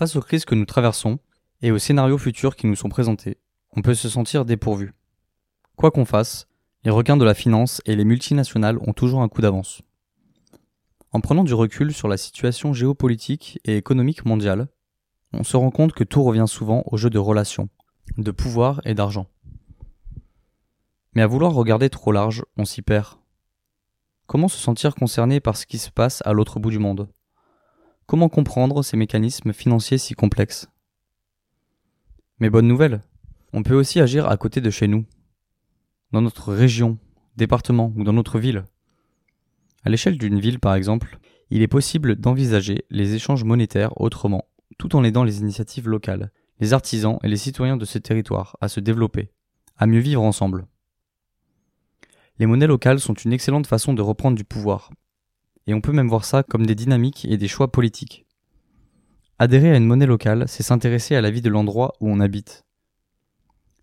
[0.00, 1.18] Face aux crises que nous traversons
[1.60, 3.36] et aux scénarios futurs qui nous sont présentés,
[3.76, 4.94] on peut se sentir dépourvu.
[5.76, 6.48] Quoi qu'on fasse,
[6.84, 9.82] les requins de la finance et les multinationales ont toujours un coup d'avance.
[11.12, 14.68] En prenant du recul sur la situation géopolitique et économique mondiale,
[15.34, 17.68] on se rend compte que tout revient souvent au jeu de relations,
[18.16, 19.26] de pouvoir et d'argent.
[21.12, 23.18] Mais à vouloir regarder trop large, on s'y perd.
[24.26, 27.10] Comment se sentir concerné par ce qui se passe à l'autre bout du monde?
[28.10, 30.68] Comment comprendre ces mécanismes financiers si complexes?
[32.40, 33.02] Mais bonne nouvelle,
[33.52, 35.04] on peut aussi agir à côté de chez nous,
[36.10, 36.98] dans notre région,
[37.36, 38.64] département ou dans notre ville.
[39.84, 44.96] À l'échelle d'une ville par exemple, il est possible d'envisager les échanges monétaires autrement, tout
[44.96, 48.80] en aidant les initiatives locales, les artisans et les citoyens de ce territoire à se
[48.80, 49.30] développer,
[49.76, 50.66] à mieux vivre ensemble.
[52.40, 54.90] Les monnaies locales sont une excellente façon de reprendre du pouvoir,
[55.70, 58.26] et on peut même voir ça comme des dynamiques et des choix politiques.
[59.38, 62.64] Adhérer à une monnaie locale, c'est s'intéresser à la vie de l'endroit où on habite.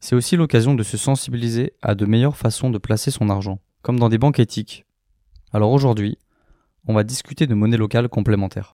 [0.01, 3.99] C'est aussi l'occasion de se sensibiliser à de meilleures façons de placer son argent, comme
[3.99, 4.85] dans des banques éthiques.
[5.53, 6.17] Alors aujourd'hui,
[6.87, 8.75] on va discuter de monnaie locale complémentaire.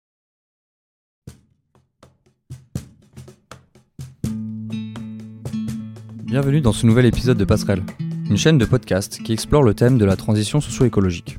[6.24, 7.82] Bienvenue dans ce nouvel épisode de Passerelle,
[8.28, 11.38] une chaîne de podcast qui explore le thème de la transition socio-écologique.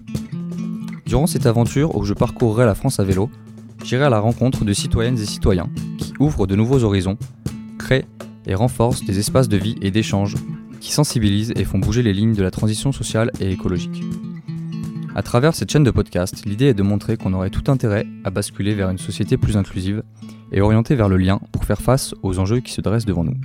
[1.10, 3.32] Durant cette aventure où je parcourrai la France à vélo,
[3.84, 7.18] j'irai à la rencontre de citoyennes et citoyens qui ouvrent de nouveaux horizons,
[7.80, 8.06] créent
[8.46, 10.36] et renforcent des espaces de vie et d'échange
[10.80, 14.04] qui sensibilisent et font bouger les lignes de la transition sociale et écologique.
[15.16, 18.30] À travers cette chaîne de podcast, l'idée est de montrer qu'on aurait tout intérêt à
[18.30, 20.04] basculer vers une société plus inclusive
[20.52, 23.38] et orientée vers le lien pour faire face aux enjeux qui se dressent devant nous.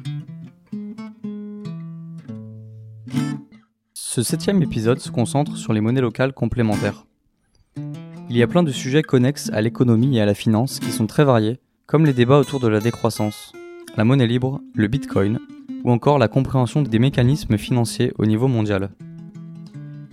[3.94, 7.06] Ce septième épisode se concentre sur les monnaies locales complémentaires.
[8.34, 11.06] Il y a plein de sujets connexes à l'économie et à la finance qui sont
[11.06, 13.52] très variés, comme les débats autour de la décroissance,
[13.96, 15.38] la monnaie libre, le bitcoin,
[15.84, 18.90] ou encore la compréhension des mécanismes financiers au niveau mondial.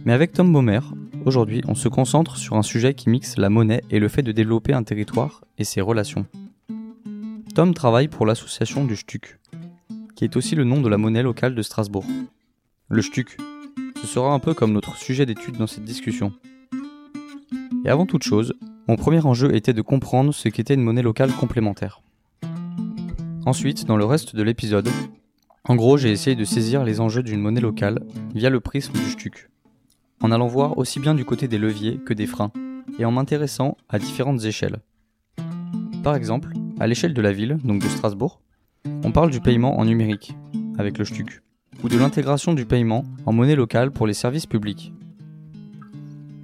[0.06, 0.81] Mais avec Tom Baumer,
[1.25, 4.31] aujourd'hui on se concentre sur un sujet qui mixe la monnaie et le fait de
[4.31, 6.28] développer un territoire et ses relations.
[7.56, 9.40] Tom travaille pour l'association du STUC,
[10.16, 12.06] qui est aussi le nom de la monnaie locale de Strasbourg.
[12.88, 13.35] Le STUC,
[14.00, 16.31] ce sera un peu comme notre sujet d'étude dans cette discussion.
[17.84, 18.53] Et avant toute chose,
[18.88, 22.02] mon premier enjeu était de comprendre ce qu'était une monnaie locale complémentaire.
[23.46, 24.90] Ensuite, dans le reste de l'épisode,
[25.68, 28.00] en gros, j'ai essayé de saisir les enjeux d'une monnaie locale
[28.36, 29.50] via le prisme du STUC,
[30.22, 32.52] en allant voir aussi bien du côté des leviers que des freins,
[33.00, 34.80] et en m'intéressant à différentes échelles.
[36.03, 38.42] Par exemple, à l'échelle de la ville, donc de Strasbourg,
[39.03, 40.36] on parle du paiement en numérique,
[40.78, 41.42] avec le STUC
[41.84, 44.94] ou de l'intégration du paiement en monnaie locale pour les services publics.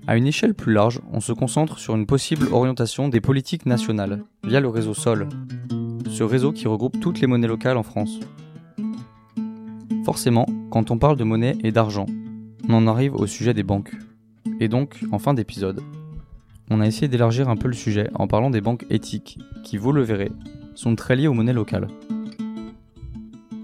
[0.09, 4.23] À une échelle plus large, on se concentre sur une possible orientation des politiques nationales
[4.45, 5.27] via le réseau SOL,
[6.09, 8.17] ce réseau qui regroupe toutes les monnaies locales en France.
[10.05, 12.05] Forcément, quand on parle de monnaie et d'argent,
[12.69, 13.91] on en arrive au sujet des banques.
[14.61, 15.81] Et donc, en fin d'épisode,
[16.71, 19.91] on a essayé d'élargir un peu le sujet en parlant des banques éthiques, qui, vous
[19.91, 20.31] le verrez,
[20.73, 21.89] sont très liées aux monnaies locales.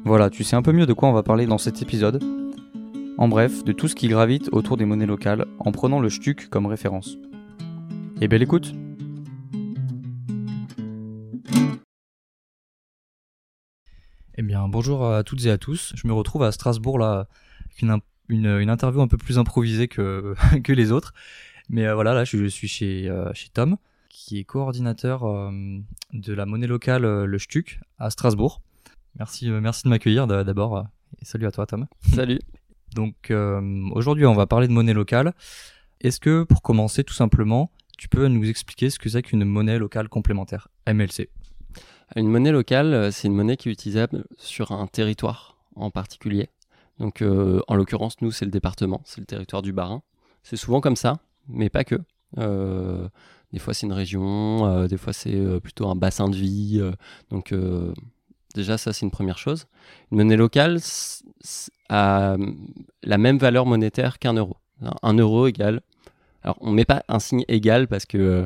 [0.04, 2.22] Voilà, tu sais un peu mieux de quoi on va parler dans cet épisode.
[3.18, 6.50] En bref, de tout ce qui gravite autour des monnaies locales en prenant le STUC
[6.50, 7.18] comme référence.
[8.22, 8.74] Et belle écoute
[14.36, 15.94] Eh bien, bonjour à toutes et à tous.
[15.96, 17.28] Je me retrouve à Strasbourg là,
[17.66, 21.14] avec une, interview un peu plus improvisée que, que les autres.
[21.70, 23.78] Mais euh, voilà, là, je, suis chez, euh, chez Tom,
[24.10, 25.52] qui est coordinateur euh,
[26.14, 28.62] de la monnaie locale, le STUC, à Strasbourg.
[29.18, 30.78] Merci, euh, merci de m'accueillir d'abord.
[30.78, 30.84] Euh,
[31.22, 31.88] et salut à toi, Tom.
[32.14, 32.40] Salut.
[32.94, 35.34] Donc euh, aujourd'hui, on va parler de monnaie locale.
[36.02, 39.78] Est-ce que, pour commencer, tout simplement, tu peux nous expliquer ce que c'est qu'une monnaie
[39.78, 41.30] locale complémentaire, MLC
[42.16, 46.50] Une monnaie locale, c'est une monnaie qui est utilisable sur un territoire en particulier.
[47.00, 50.02] Donc, en l'occurrence, nous, c'est le département, c'est le territoire du Bas-Rhin.
[50.44, 51.96] C'est souvent comme ça, mais pas que.
[52.36, 56.82] des fois, c'est une région, des fois, c'est plutôt un bassin de vie.
[57.30, 57.54] donc,
[58.54, 59.66] Déjà, ça, c'est une première chose.
[60.12, 60.80] Une monnaie locale
[61.90, 62.38] a
[63.04, 64.58] la même valeur monétaire qu'un euro.
[65.02, 65.82] Un euro égale.
[66.44, 68.46] Alors, on ne met pas un signe égal parce que,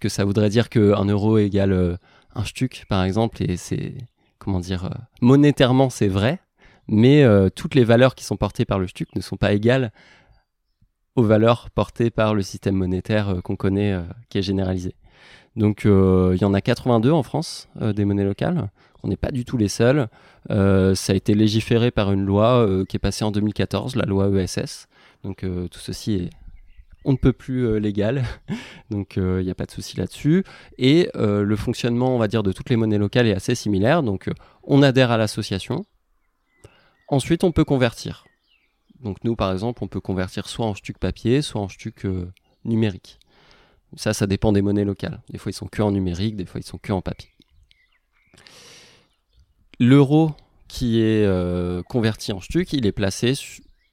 [0.00, 1.96] que ça voudrait dire qu'un euro égale euh,
[2.34, 3.94] un stuc, par exemple, et c'est.
[4.38, 6.40] Comment dire euh, Monétairement, c'est vrai,
[6.88, 9.92] mais euh, toutes les valeurs qui sont portées par le stuc ne sont pas égales
[11.14, 13.98] aux valeurs portées par le système monétaire qu'on connaît,
[14.28, 14.94] qui est généralisé.
[15.56, 18.68] Donc, il y en a 82 en France, des monnaies locales.
[19.06, 20.08] On n'est pas du tout les seuls.
[20.50, 24.04] Euh, ça a été légiféré par une loi euh, qui est passée en 2014, la
[24.04, 24.88] loi ESS.
[25.22, 26.30] Donc euh, tout ceci est
[27.04, 28.24] on ne peut plus légal,
[28.90, 30.42] donc il n'y a pas de souci là-dessus.
[30.76, 34.02] Et le fonctionnement, on va dire, de toutes les monnaies locales est assez similaire.
[34.02, 34.28] Donc
[34.64, 35.84] on adhère à l'association.
[37.06, 38.26] Ensuite, on peut convertir.
[38.98, 42.04] Donc nous, par exemple, on peut convertir soit en stuc papier, soit en stuc
[42.64, 43.20] numérique.
[43.94, 45.20] Ça, ça dépend des monnaies locales.
[45.30, 47.30] Des fois, ils sont que en numérique, des fois, ils sont que en papier.
[49.78, 50.32] L'euro
[50.68, 53.34] qui est euh, converti en stuc, il est placé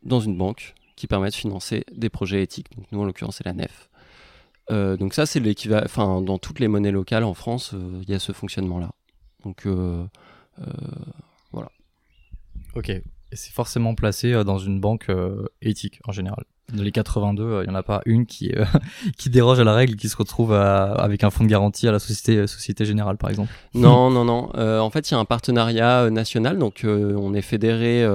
[0.01, 2.75] dans une banque qui permet de financer des projets éthiques.
[2.75, 3.89] Donc nous, en l'occurrence, c'est la NEF.
[4.71, 5.85] Euh, donc ça, c'est l'équivalent.
[5.85, 8.91] Enfin, dans toutes les monnaies locales en France, euh, il y a ce fonctionnement-là.
[9.44, 9.68] Donc
[11.51, 11.69] voilà.
[12.75, 12.89] Ok.
[12.89, 15.12] Et c'est forcément placé dans une banque
[15.62, 16.45] éthique en général.
[16.71, 18.63] Dans les 82, euh, il n'y en a pas une qui, euh,
[19.18, 22.00] qui déroge à la règle, qui se retrouve avec un fonds de garantie à la
[22.00, 23.51] Société, euh, Société Générale, par exemple.
[23.74, 24.50] Non, non, non.
[24.56, 26.57] en fait, il y a un partenariat national.
[26.57, 28.07] Donc, on est fédéré,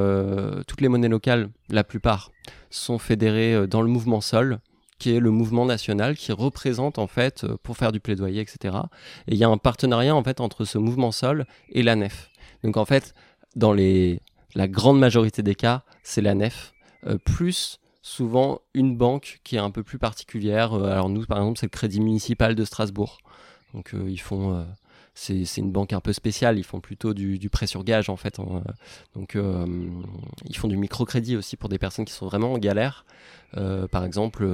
[0.66, 2.30] toutes les monnaies locales, la plupart,
[2.70, 4.58] sont fédérées dans le mouvement Sol,
[4.98, 8.76] qui est le mouvement national qui représente, en fait, pour faire du plaidoyer, etc.
[9.28, 12.30] Et il y a un partenariat, en fait, entre ce mouvement Sol et la NEF.
[12.64, 13.14] Donc, en fait,
[13.56, 14.20] dans les,
[14.54, 16.72] la grande majorité des cas, c'est la NEF,
[17.24, 20.72] plus souvent une banque qui est un peu plus particulière.
[20.72, 23.18] Euh, alors nous, par exemple, c'est le Crédit Municipal de Strasbourg.
[23.74, 24.64] Donc euh, ils font, euh,
[25.14, 26.58] c'est, une banque un peu spéciale.
[26.58, 28.38] Ils font plutôt du, prêt sur gage en fait.
[29.14, 33.04] donc ils font du microcrédit aussi pour des personnes qui sont vraiment en galère.
[33.90, 34.48] par exemple,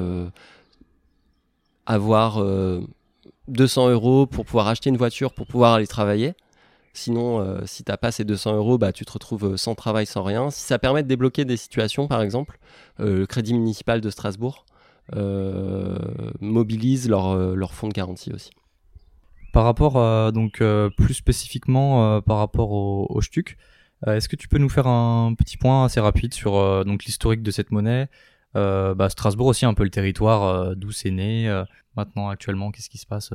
[1.86, 2.42] avoir
[3.48, 6.34] 200 euros pour pouvoir acheter une voiture pour pouvoir aller travailler.
[6.96, 9.74] Sinon, euh, si tu n'as pas ces 200 euros, bah, tu te retrouves euh, sans
[9.74, 10.50] travail, sans rien.
[10.50, 12.58] Si ça permet de débloquer des situations, par exemple,
[13.00, 14.64] euh, le Crédit municipal de Strasbourg
[16.40, 18.50] mobilise leur, fonds de garantie aussi.
[19.52, 20.62] Par rapport, donc
[20.96, 23.58] plus spécifiquement par rapport au, au STUC,
[24.06, 27.70] est-ce que tu peux nous faire un petit point assez rapide sur l'historique de cette
[27.70, 28.08] monnaie?
[28.54, 31.64] Bah, Strasbourg aussi, un peu le territoire d'où c'est né.
[31.96, 33.34] maintenant, actuellement, qu'est-ce qui se passe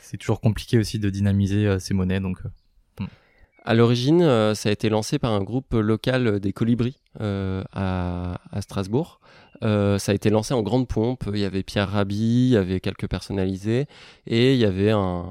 [0.00, 2.20] c'est toujours compliqué aussi de dynamiser euh, ces monnaies.
[2.20, 3.08] Donc, euh, hmm.
[3.64, 9.20] à l'origine, euh, ça a été lancé par un groupe local des colibris à, Strasbourg.
[9.60, 11.24] ça a été lancé en grande pompe.
[11.32, 13.86] Il y avait Pierre Rabhi, il y avait quelques personnalisés
[14.26, 15.26] et il y avait un,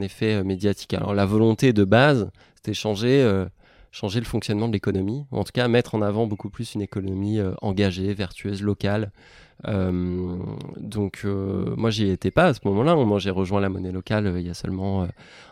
[0.00, 0.94] effet médiatique.
[0.94, 3.44] Alors la volonté de base, c'était changer,
[3.90, 7.40] changer le fonctionnement de l'économie, en tout cas mettre en avant beaucoup plus une économie
[7.60, 9.10] engagée, vertueuse, locale,
[9.64, 12.94] donc euh, moi j'y étais pas à ce moment-là.
[12.96, 15.06] Moi j'ai rejoint la monnaie locale euh, il y a seulement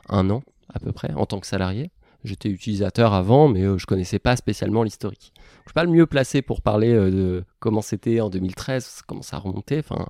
[0.08, 0.42] un an
[0.72, 1.90] à peu près en tant que salarié.
[2.24, 5.32] J'étais utilisateur avant, mais je connaissais pas spécialement l'historique.
[5.36, 9.36] Je suis pas le mieux placé pour parler de comment c'était en 2013, comment ça
[9.36, 9.78] remontait.
[9.78, 10.06] Enfin,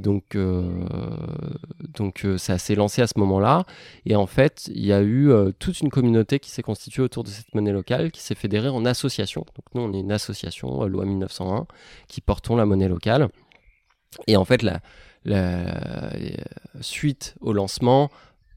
[0.00, 0.36] donc,
[1.94, 3.64] donc ça s'est lancé à ce moment-là.
[4.04, 5.30] Et en fait, il y a eu
[5.60, 8.84] toute une communauté qui s'est constituée autour de cette monnaie locale, qui s'est fédérée en
[8.84, 9.42] association.
[9.54, 11.66] Donc nous, on est une association, loi 1901,
[12.08, 13.28] qui portons la monnaie locale.
[14.26, 14.80] Et en fait, la
[16.80, 18.10] suite au lancement,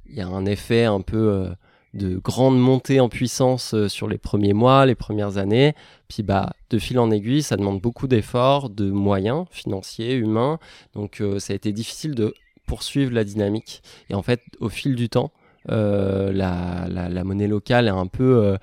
[0.08, 1.48] il y a un effet un peu
[1.95, 5.74] de grande montée en puissance euh, sur les premiers mois, les premières années.
[6.07, 10.59] Puis bah, de fil en aiguille, ça demande beaucoup d'efforts, de moyens financiers, humains.
[10.94, 12.33] Donc euh, ça a été difficile de
[12.68, 13.81] poursuivre la dynamique.
[14.09, 15.31] Et en fait, au fil du temps,
[15.71, 18.56] euh, la, monnaie locale est un peu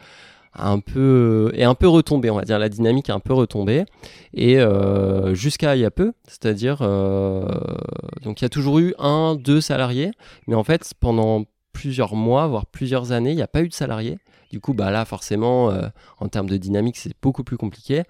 [0.54, 3.84] un peu est un peu retombée on va dire la dynamique est un peu retombée
[4.34, 4.58] et
[5.32, 6.80] jusqu'à il y a peu c'est-à-dire
[8.22, 10.10] donc il y a toujours eu un deux salariés
[10.46, 13.74] mais en fait pendant plusieurs mois, voire plusieurs années, il n'y a pas eu de
[13.74, 14.18] salariés.
[14.52, 15.88] Du coup, bah là, forcément, euh,
[16.20, 18.02] en termes de dynamique, c'est beaucoup plus compliqué.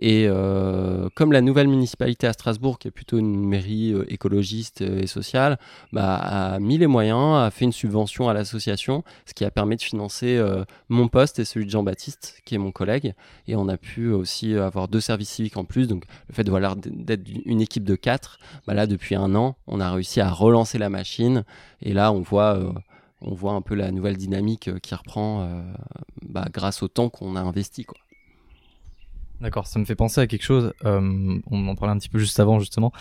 [0.00, 4.82] Et euh, comme la nouvelle municipalité à Strasbourg, qui est plutôt une mairie euh, écologiste
[4.82, 5.58] et sociale,
[5.92, 9.74] bah, a mis les moyens, a fait une subvention à l'association, ce qui a permis
[9.76, 10.40] de financer
[10.88, 13.14] mon poste et celui de Jean-Baptiste, qui est mon collègue.
[13.48, 15.88] Et on a pu aussi avoir deux services civiques en plus.
[15.88, 19.80] Donc le fait voilà, d'être une équipe de quatre, bah là, depuis un an, on
[19.80, 21.44] a réussi à relancer la machine.
[21.82, 22.72] Et là, on voit
[23.22, 25.62] on voit un peu la nouvelle dynamique euh, qui reprend euh,
[26.22, 27.84] bah, grâce au temps qu'on a investi.
[27.84, 27.98] Quoi.
[29.40, 32.18] D'accord, ça me fait penser à quelque chose, euh, on en parlait un petit peu
[32.18, 32.92] juste avant justement,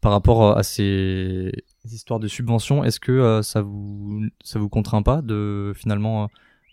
[0.00, 1.52] par rapport à ces
[1.84, 6.28] histoires de subventions, est-ce que ça vous ça vous contraint pas de finalement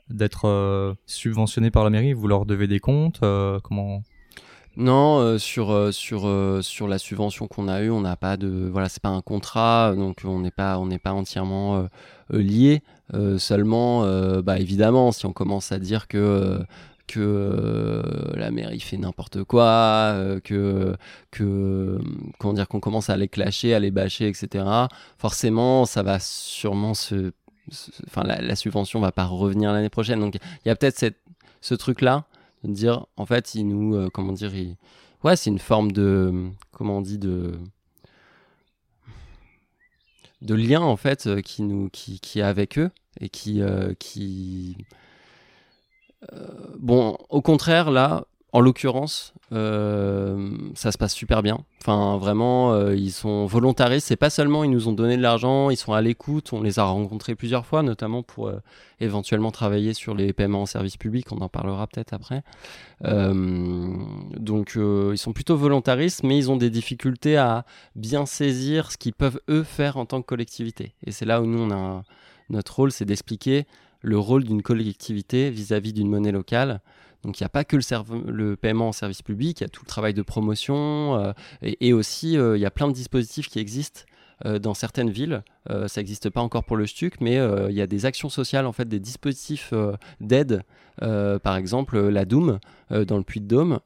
[0.09, 2.13] d'être subventionné par la mairie?
[2.13, 3.21] Vous leur devez des comptes
[3.63, 4.03] Comment?
[4.75, 9.01] Non, sur sur sur la subvention qu'on a eue, on n'a pas de voilà, c'est
[9.01, 11.87] pas un contrat, donc on n'est pas on n'est pas entièrement
[12.29, 12.83] lié.
[13.37, 14.03] Seulement,
[14.41, 16.59] bah évidemment, si on commence à dire que
[17.05, 18.01] que
[18.35, 20.95] la mairie fait n'importe quoi, que
[21.31, 21.99] que
[22.39, 24.65] comment dire qu'on commence à les clasher, à les bâcher, etc.
[25.17, 26.93] Forcément, ça va sûrement
[28.07, 30.19] enfin la, la, subvention va pas revenir l'année prochaine.
[30.19, 31.19] Donc il y a peut-être cette
[31.61, 32.25] ce truc là
[32.63, 34.51] de dire en fait il nous comment dire
[35.23, 37.53] ouais c'est une forme de comment on dit de
[40.43, 43.61] de lien en fait qui nous qui, qui est avec eux et qui
[43.99, 44.77] qui
[46.79, 51.65] bon au contraire là en l'occurrence, euh, ça se passe super bien.
[51.81, 54.07] Enfin, vraiment, euh, ils sont volontaristes.
[54.07, 56.53] C'est pas seulement ils nous ont donné de l'argent, ils sont à l'écoute.
[56.53, 58.59] On les a rencontrés plusieurs fois, notamment pour euh,
[58.99, 61.31] éventuellement travailler sur les paiements en service public.
[61.31, 62.43] On en parlera peut-être après.
[63.01, 69.13] donc, ils sont plutôt volontaristes, mais ils ont des difficultés à bien saisir ce qu'ils
[69.13, 70.93] peuvent eux faire en tant que collectivité.
[71.07, 72.03] Et c'est là où nous, on a
[72.49, 73.65] notre rôle, c'est d'expliquer
[74.01, 76.81] le rôle d'une collectivité vis-à-vis d'une monnaie locale.
[77.23, 77.77] Donc il n'y a pas que
[78.27, 81.93] le, paiement en service public, il y a tout le travail de promotion euh, et,
[81.93, 84.01] aussi euh, il y a plein de dispositifs qui existent
[84.45, 85.43] euh, dans certaines villes.
[85.87, 87.35] ça n'existe pas encore pour le STUC, mais
[87.69, 89.73] il y a des actions sociales, en fait, des dispositifs
[90.19, 90.63] d'aide.
[90.99, 93.79] par exemple, la Doom dans le Puy-de-Dôme.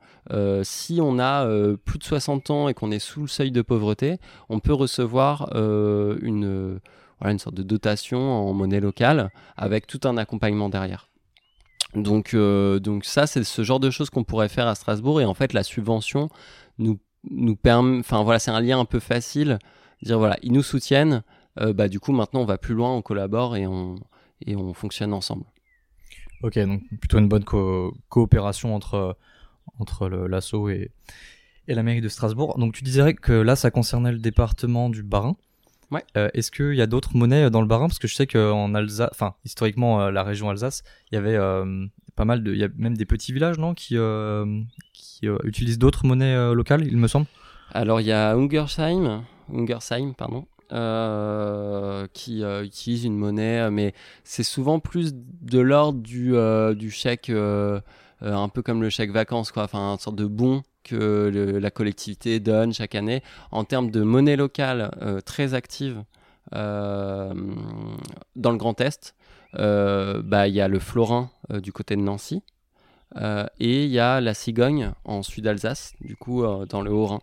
[0.63, 1.45] si on a
[1.85, 4.17] plus de 60 ans et qu'on est sous le seuil de pauvreté,
[4.49, 6.79] on peut recevoir une,
[7.19, 11.06] voilà, une sorte de dotation en monnaie locale avec tout un accompagnement derrière.
[11.95, 15.21] Donc, euh, donc ça, c'est ce genre de choses qu'on pourrait faire à Strasbourg.
[15.21, 16.29] Et en fait, la subvention
[16.77, 16.99] nous,
[17.55, 17.99] permet...
[17.99, 19.59] Enfin voilà, c'est un lien un peu facile.
[20.01, 21.23] Dire voilà, ils nous soutiennent.
[21.59, 23.95] Euh, bah, du coup, maintenant, on va plus loin, on collabore et on,
[24.45, 25.45] et on fonctionne ensemble.
[26.43, 27.45] Ok, donc plutôt une bonne
[28.09, 29.17] coopération entre,
[29.79, 30.91] entre l'assaut et,
[31.67, 32.59] et la mairie de Strasbourg.
[32.59, 35.35] Donc tu disais que là, ça concernait le département du Bas-Rhin.
[35.89, 36.03] Ouais.
[36.17, 37.87] Euh, Est-ce qu'il y a d'autres monnaies euh, dans le Bas-Rhin?
[37.87, 41.35] Parce que je sais qu'en Alsace, enfin historiquement euh, la région Alsace, il y avait
[41.35, 43.95] euh, pas mal de, il y a même des petits villages non qui,
[44.93, 47.27] qui utilisent d'autres monnaies locales, il me semble.
[47.71, 50.45] Alors il y a Ungersheim, Ungersheim pardon,
[52.13, 56.33] qui utilise une monnaie, mais c'est souvent plus de l'ordre du,
[56.75, 61.59] du chèque, un peu comme le chèque vacances, quoi, enfin une sorte de bon que
[61.61, 63.21] la collectivité donne chaque année.
[63.51, 66.03] En termes de monnaie locale euh, très active
[66.53, 67.33] euh,
[68.35, 69.15] dans le Grand Est,
[69.55, 72.43] euh, bah, il y a le florin du côté de Nancy
[73.59, 77.21] et il y a la cigogne en Sud-Alsace, du coup dans le Haut-Rhin.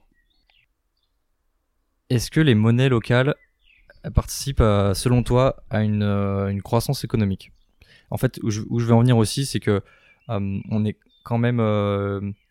[2.10, 3.34] Est-ce que les monnaies locales
[4.14, 7.52] participent, selon toi, à une, croissance économique?
[8.10, 9.82] En fait, où je, où vais en venir aussi, c'est que
[10.26, 11.60] on est quand même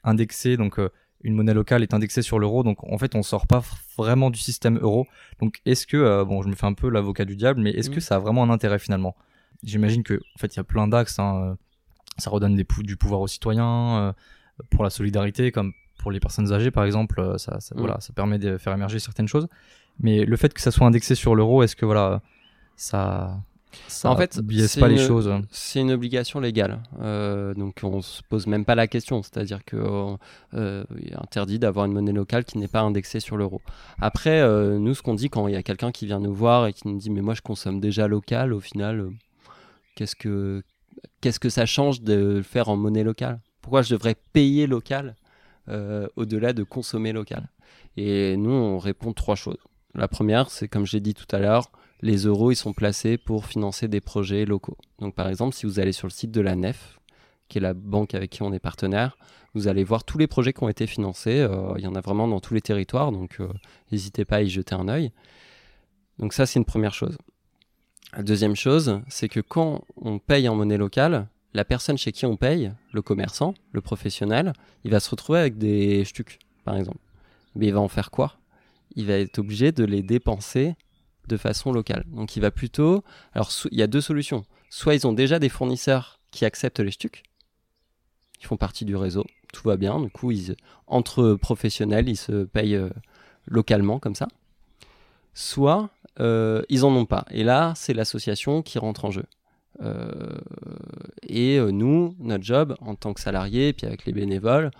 [0.03, 0.79] indexé, donc
[1.23, 3.63] une monnaie locale est indexée sur l'euro, donc en fait on sort pas
[3.97, 5.07] vraiment du système euro.
[5.39, 7.89] Donc est-ce que, euh, bon je me fais un peu l'avocat du diable, mais est-ce
[7.89, 9.15] que ça a vraiment un intérêt finalement?
[9.63, 11.55] J'imagine que en fait il y a plein d'axes, hein, euh,
[12.17, 14.13] ça redonne des du pouvoir aux citoyens, euh,
[14.69, 17.79] pour la solidarité, comme pour les personnes âgées par exemple, ça, ça mm.
[17.79, 19.47] voilà, ça permet de faire émerger certaines choses.
[19.99, 22.21] Mais le fait que ça soit indexé sur l'euro, est-ce que voilà,
[22.75, 23.41] ça
[24.03, 25.31] en fait, c'est pas les choses.
[25.51, 29.21] C'est une obligation légale, euh, donc on se pose même pas la question.
[29.23, 29.77] C'est-à-dire que
[30.53, 33.61] euh, est interdit d'avoir une monnaie locale qui n'est pas indexée sur l'euro.
[33.99, 36.67] Après, euh, nous, ce qu'on dit quand il y a quelqu'un qui vient nous voir
[36.67, 39.09] et qui nous dit mais moi je consomme déjà local, au final,
[39.95, 40.63] qu'est-ce que
[41.21, 43.39] qu'est-ce que ça change de le faire en monnaie locale?
[43.61, 45.15] Pourquoi je devrais payer local
[46.15, 47.49] au-delà de consommer local?
[47.95, 49.57] Et nous, on répond trois choses.
[49.95, 51.71] La première, c'est comme j'ai dit tout à l'heure
[52.03, 54.77] les euros ils sont placés pour financer des projets locaux.
[54.99, 56.99] Donc par exemple, si vous allez sur le site de la NEF,
[57.47, 59.17] qui est la banque avec qui on est partenaire,
[59.53, 61.39] vous allez voir tous les projets qui ont été financés.
[61.39, 63.47] Euh, il y en a vraiment dans tous les territoires, donc euh,
[63.91, 65.11] n'hésitez pas à y jeter un œil.
[66.19, 67.17] Donc ça, c'est une première chose.
[68.15, 72.25] La deuxième chose, c'est que quand on paye en monnaie locale, la personne chez qui
[72.25, 76.99] on paye, le commerçant, le professionnel, il va se retrouver avec des stucs, par exemple.
[77.55, 78.37] Mais il va en faire quoi?
[78.95, 80.75] Il va être obligé de les dépenser
[81.27, 82.03] de façon locale.
[82.07, 83.03] Donc il va plutôt...
[83.33, 84.45] Alors il y a deux solutions.
[84.69, 87.23] Soit ils ont déjà des fournisseurs qui acceptent les stucs,
[88.39, 90.55] qui font partie du réseau, tout va bien, du coup ils,
[90.87, 92.89] entre professionnels ils se payent euh,
[93.45, 94.27] localement comme ça.
[95.33, 95.89] Soit
[96.19, 97.25] euh, ils en ont pas.
[97.29, 99.25] Et là c'est l'association qui rentre en jeu.
[99.81, 100.37] Euh,
[101.23, 104.71] et nous, notre job en tant que salarié, puis avec les bénévoles,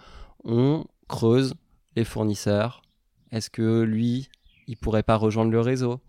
[0.44, 1.54] on creuse
[1.96, 2.82] les fournisseurs.
[3.32, 4.30] Est-ce que lui,
[4.68, 6.00] il pourrait pas rejoindre le réseau?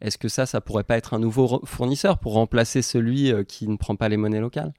[0.00, 3.68] Est-ce que ça, ça pourrait pas être un nouveau fournisseur pour remplacer celui euh, qui
[3.68, 4.72] ne prend pas les monnaies locales?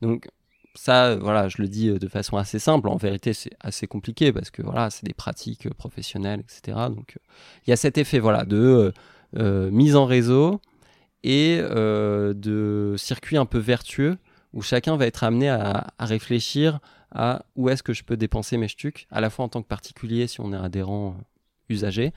[0.00, 0.28] Donc
[0.74, 2.88] ça, voilà, je le dis euh, de façon assez simple.
[2.88, 6.78] En vérité, c'est assez compliqué parce que voilà, c'est des pratiques euh, professionnelles, etc.
[6.88, 7.18] Donc
[7.66, 8.92] il y a cet effet, voilà, de
[9.34, 10.60] mise en réseau
[11.24, 14.18] et de circuit un peu vertueux
[14.52, 16.80] où chacun va être amené à, à réfléchir
[17.12, 19.68] à où est-ce que je peux dépenser mes stucs, à la fois en tant que
[19.68, 21.16] particulier si on est adhérent
[21.68, 22.12] usager,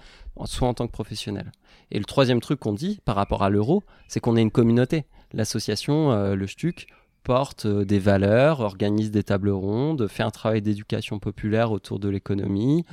[0.46, 1.52] soit en tant que professionnel.
[1.92, 5.06] Et le troisième truc qu'on dit par rapport à l'euro, c'est qu'on est une communauté.
[5.34, 6.88] L'association, euh, le STUC,
[7.24, 12.86] porte des valeurs, organise des tables rondes, fait un travail d'éducation populaire autour de l'économie.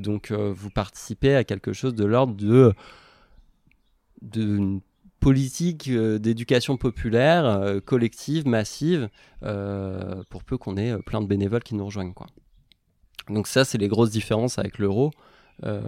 [0.00, 2.74] donc vous participez à quelque chose de l'ordre de
[4.22, 4.80] d'une
[5.20, 9.08] politique d'éducation populaire collective, massive,
[9.40, 12.12] pour peu qu'on ait plein de bénévoles qui nous rejoignent.
[13.28, 15.12] Donc ça, c'est les grosses différences avec l'euro.
[15.64, 15.82] Euh,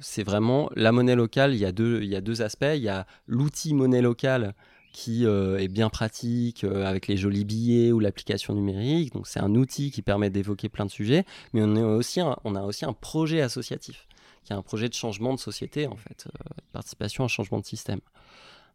[0.00, 1.54] c'est vraiment la monnaie locale.
[1.54, 2.72] Il y a deux, il y a deux aspects.
[2.74, 4.54] Il y a l'outil monnaie locale
[4.92, 9.14] qui euh, est bien pratique euh, avec les jolis billets ou l'application numérique.
[9.14, 11.24] Donc c'est un outil qui permet d'évoquer plein de sujets.
[11.52, 14.06] Mais on, est aussi on a aussi un projet associatif
[14.44, 16.26] qui est un projet de changement de société en fait,
[16.72, 18.00] participation à un changement de système.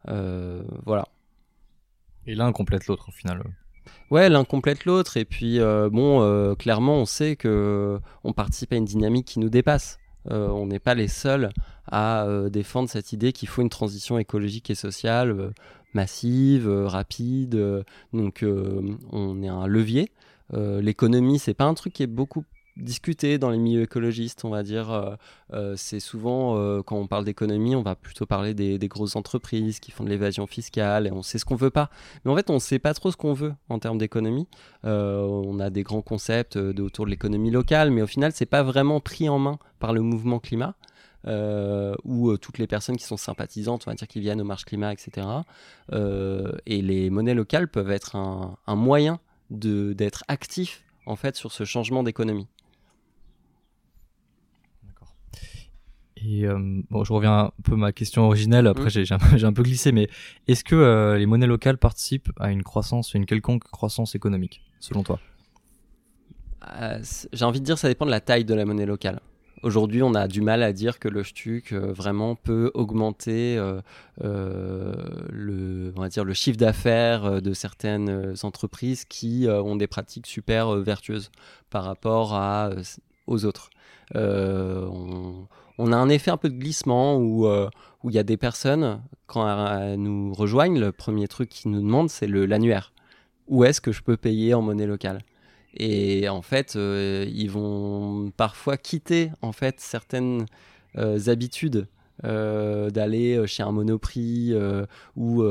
[0.05, 1.07] voilà.
[2.25, 3.43] Et l'un complète l'autre au final.
[4.11, 5.17] Ouais, l'un complète l'autre.
[5.17, 9.39] Et puis, euh, bon, euh, clairement, on sait que on participe à une dynamique qui
[9.39, 9.97] nous dépasse.
[10.31, 11.49] Euh, on n'est pas les seuls
[11.89, 15.53] à défendre cette idée qu'il faut une transition écologique et sociale
[15.93, 17.85] massive, rapide.
[18.11, 18.45] donc,
[19.11, 20.11] on est un levier.
[20.53, 22.43] L'économie, c'est pas un truc qui est beaucoup
[22.77, 24.91] discuter dans les milieux écologistes, on va dire.
[24.91, 25.15] Euh,
[25.53, 29.79] euh, c'est souvent, euh, quand on parle d'économie, on va plutôt parler des, grosses entreprises
[29.79, 31.89] qui font de l'évasion fiscale et on sait ce qu'on veut pas.
[32.23, 34.47] Mais en fait, on ne sait pas trop ce qu'on veut en termes d'économie.
[34.83, 38.99] on a des grands concepts autour de l'économie locale, mais au final, c'est pas vraiment
[38.99, 40.75] pris en main par le mouvement climat.
[42.05, 44.93] ou toutes les personnes qui sont sympathisantes, on va dire, qui viennent aux marches climat,
[44.93, 45.27] etc.
[45.91, 49.19] et les monnaies locales peuvent être un, un moyen
[49.49, 52.47] d'être actifs en fait sur ce changement d'économie.
[56.25, 56.57] Et euh,
[56.89, 58.67] bon, je reviens un peu à ma question originelle.
[58.67, 60.09] Après, j'ai un, peu glissé, mais
[60.47, 65.03] est-ce que euh, les monnaies locales participent à une croissance, une quelconque croissance économique, selon
[65.03, 65.19] toi?
[66.79, 66.99] Euh,
[67.33, 69.19] J'ai envie de dire, ça dépend de la taille de la monnaie locale.
[69.63, 73.59] Aujourd'hui, on a du mal à dire que le STUC vraiment peut augmenter
[74.21, 80.75] le, on va dire, le chiffre d'affaires de certaines entreprises qui ont des pratiques super
[80.75, 81.31] vertueuses
[81.71, 82.69] par rapport à,
[83.25, 83.71] aux autres.
[84.13, 85.47] On,
[85.77, 87.69] on a un effet un peu de glissement où euh,
[88.03, 89.47] il y a des personnes quand
[89.79, 92.93] elles nous rejoignent, le premier truc qu'ils nous demandent c'est l'annuaire.
[93.47, 95.21] Où est-ce que je peux payer en monnaie locale?
[95.73, 100.45] Et en fait, euh, ils vont parfois quitter en fait certaines
[100.97, 101.87] euh, habitudes
[102.23, 104.51] d'aller chez un Monoprix
[105.15, 105.43] ou,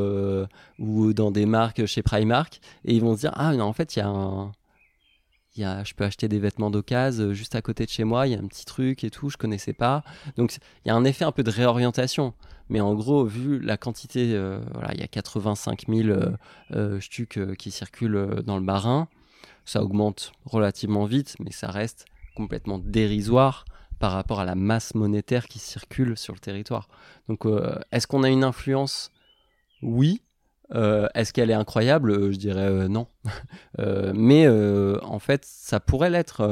[0.80, 3.94] ou dans des marques chez Primark et ils vont se dire ah non, en fait
[3.94, 4.50] il y a un,
[5.56, 8.36] je peux acheter des vêtements d'occasion euh, juste à côté de chez moi, il y
[8.36, 10.02] a un petit truc et tout, je connaissais pas.
[10.36, 12.34] Donc il y a un effet un peu de réorientation.
[12.68, 16.18] Mais en gros, vu la quantité, euh, voilà, il y a 85 000
[16.72, 16.98] euh,
[17.58, 19.08] qui circulent dans le Barin,
[19.64, 23.64] ça augmente relativement vite, mais ça reste complètement dérisoire
[23.98, 26.88] par rapport à la masse monétaire qui circule sur le territoire.
[27.28, 27.44] Donc
[27.92, 29.10] est-ce qu'on a une influence?
[29.82, 30.22] Oui,
[30.74, 32.10] euh, est-ce qu'elle est incroyable?
[32.10, 33.06] Euh, Je dirais euh, non.
[34.14, 36.46] mais en fait, ça pourrait l'être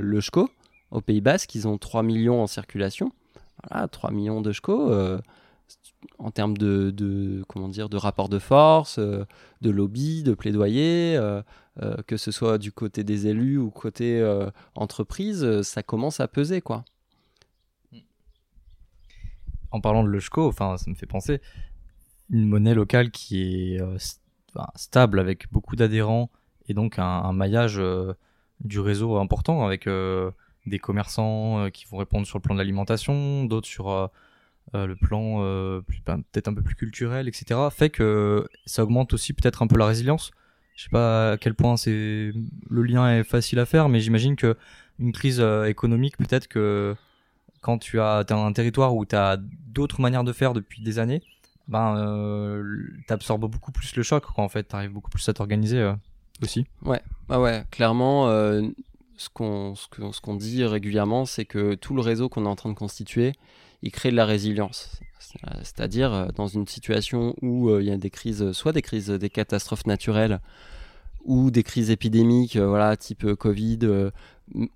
[0.00, 0.50] le SCO
[0.90, 1.54] au Pays Basque.
[1.54, 3.12] Ils ont 3 millions en circulation.
[3.68, 4.92] Voilà, 3 millions de SCO.
[6.18, 11.18] en termes de, comment dire, de rapport de force, de lobby, de plaidoyer,
[12.06, 14.24] que ce soit du côté des élus ou côté
[14.74, 16.60] entreprise, ça commence à peser.
[16.60, 16.84] quoi.
[19.70, 21.42] En parlant de l'ESCO, enfin, ça me fait penser,
[22.30, 23.96] une monnaie locale qui est euh,
[24.74, 26.30] stable avec beaucoup d'adhérents
[26.68, 28.12] et donc un, maillage euh,
[28.60, 30.30] du réseau important avec euh,
[30.66, 34.10] des commerçants qui vont répondre sur le plan de l'alimentation, d'autres sur
[34.74, 39.62] le plan ben, peut-être un peu plus culturel, etc., fait que ça augmente aussi peut-être
[39.62, 40.30] un peu la résilience.
[40.76, 42.32] Je sais pas à quel point c'est
[42.68, 44.58] le lien est facile à faire, mais j'imagine que
[44.98, 46.94] une crise économique, peut-être que
[47.62, 49.38] quand tu as, as un territoire où tu as
[49.68, 51.22] d'autres manières de faire depuis des années,
[51.68, 54.64] ben, euh, t'absorbes beaucoup plus le choc, quoi, en fait.
[54.64, 55.92] T'arrives beaucoup plus à t'organiser euh,
[56.42, 56.66] aussi.
[56.82, 58.62] Ouais, bah ouais, clairement, euh,
[59.16, 62.74] ce qu'on ce dit régulièrement, c'est que tout le réseau qu'on est en train de
[62.74, 63.34] constituer,
[63.82, 65.00] il crée de la résilience.
[65.62, 69.30] C'est-à-dire, euh, dans une situation où il y a des crises, soit des crises, des
[69.30, 70.40] catastrophes naturelles,
[71.24, 73.80] ou des crises épidémiques, voilà, type Covid,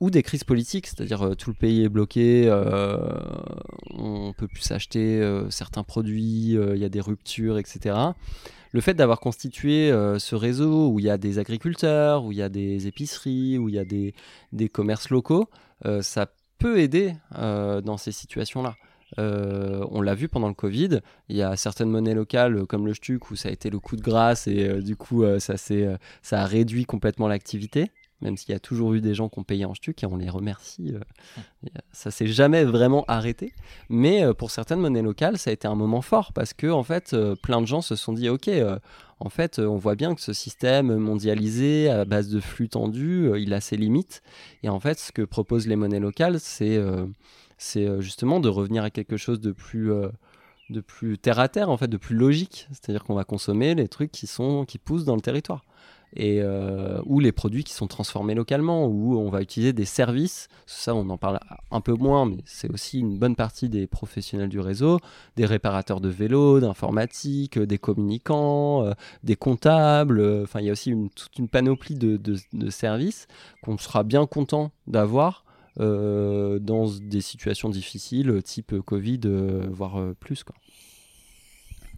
[0.00, 2.98] ou des crises politiques, c'est-à-dire euh, tout le pays est bloqué, euh,
[3.90, 7.96] on peut plus s'acheter euh, certains produits, il y a des ruptures, etc.
[8.72, 12.42] Le fait d'avoir constitué ce réseau où il y a des agriculteurs, où il y
[12.42, 14.14] a des épiceries, où il y a des,
[14.52, 15.50] des commerces locaux,
[16.00, 18.74] ça peut aider dans ces situations-là.
[19.18, 23.30] on l'a vu pendant le Covid, il y a certaines monnaies locales comme le Stuc
[23.30, 27.28] où ça a été le coup de grâce et du coup ça a réduit complètement
[27.28, 27.90] l'activité.
[28.22, 30.16] Même s'il y a toujours eu des gens qui ont payé en stuc et on
[30.16, 30.94] les remercie.
[30.94, 33.52] Euh, ça s'est jamais vraiment arrêté.
[33.88, 36.82] Mais euh, pour certaines monnaies locales, ça a été un moment fort parce que en
[36.82, 38.48] fait, euh, plein de gens se sont dit ok.
[39.20, 43.52] en fait, on voit bien que ce système mondialisé à base de flux tendus, il
[43.52, 44.22] a ses limites.
[44.62, 46.80] Et en fait, ce que proposent les monnaies locales, c'est
[47.58, 49.92] c'est justement de revenir à quelque chose de plus
[50.70, 52.68] de plus terre à terre en fait, de plus logique.
[52.70, 55.64] C'est-à-dire qu'on va consommer les trucs qui sont qui poussent dans le territoire
[56.14, 60.48] et euh, ou les produits qui sont transformés localement, où on va utiliser des services.
[60.66, 64.48] Ça, on en parle un peu moins, mais c'est aussi une bonne partie des professionnels
[64.48, 64.98] du réseau,
[65.36, 70.42] des réparateurs de vélos, d'informatique, des communicants, euh, des comptables.
[70.42, 73.26] Enfin, il y a aussi une, toute une panoplie de, de, services
[73.62, 75.44] qu'on sera bien content d'avoir.
[75.80, 79.20] Euh, dans des situations difficiles, type Covid,
[79.70, 80.44] voire plus.
[80.44, 80.54] Quoi.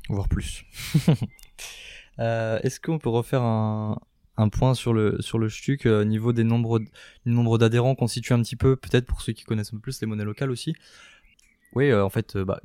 [0.08, 0.64] Voire plus.
[2.18, 3.98] Euh, est-ce qu'on peut refaire un,
[4.36, 6.88] un, point sur le sur le Stuc euh, niveau des nombres du
[7.32, 10.06] nombre d'adhérents constitue un petit peu peut-être pour ceux qui connaissent un peu plus les
[10.06, 10.74] monnaies locales aussi?
[11.74, 12.60] Oui, euh, en fait, bah,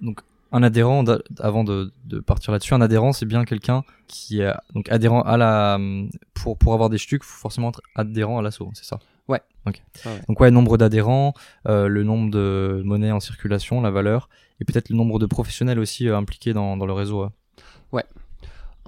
[0.00, 0.20] donc
[0.50, 1.04] un adhérent
[1.40, 5.36] avant de, de partir là-dessus, un adhérent c'est bien quelqu'un qui est donc adhérent à
[5.36, 5.78] la
[6.32, 8.98] pour pour avoir des Stuc, faut forcément être adhérent à l'assaut, c'est ça?
[9.28, 9.42] Ouais.
[9.66, 9.82] Okay.
[10.26, 11.34] Donc ouais, nombre d'adhérents,
[11.66, 16.08] le nombre de monnaies en circulation, la valeur, et peut-être le nombre de professionnels aussi
[16.08, 17.28] impliqués dans, dans le réseau.
[17.92, 18.04] Ouais.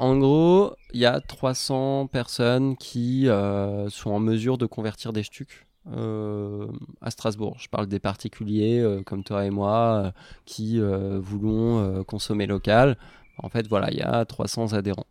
[0.00, 5.22] En gros, il y a 300 personnes qui euh, sont en mesure de convertir des
[5.22, 6.68] stucs euh,
[7.02, 7.56] à Strasbourg.
[7.58, 10.14] Je parle des particuliers euh, comme toi et moi
[10.46, 12.96] qui voulons consommer local.
[13.42, 15.06] En fait, voilà, il y a 300 adhérents.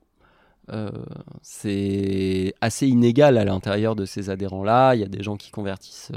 [1.44, 4.96] c'est assez inégal à l'intérieur de ces adhérents-là.
[4.96, 6.12] Il y a des gens qui convertissent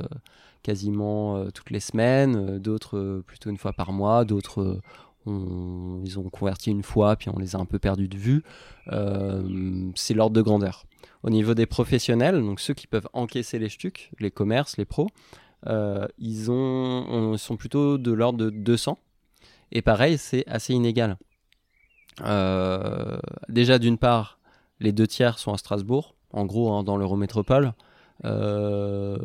[0.62, 4.80] quasiment toutes les semaines, d'autres plutôt une fois par mois, d'autres
[5.26, 8.42] ils ont converti une fois, puis on les a un peu perdus de vue.
[8.88, 10.85] Euh, c'est l'ordre de grandeur.
[11.22, 15.08] Au niveau des professionnels, donc ceux qui peuvent encaisser les stucs, les commerces, les pros,
[15.68, 18.98] euh, ils ont, sont plutôt de l'ordre de 200.
[19.70, 21.16] Et pareil, c'est assez inégal.
[22.22, 24.38] Euh, déjà, d'une part,
[24.80, 27.72] les deux tiers sont à Strasbourg, en gros hein, dans l'Eurométropole.
[28.25, 29.16] Euh,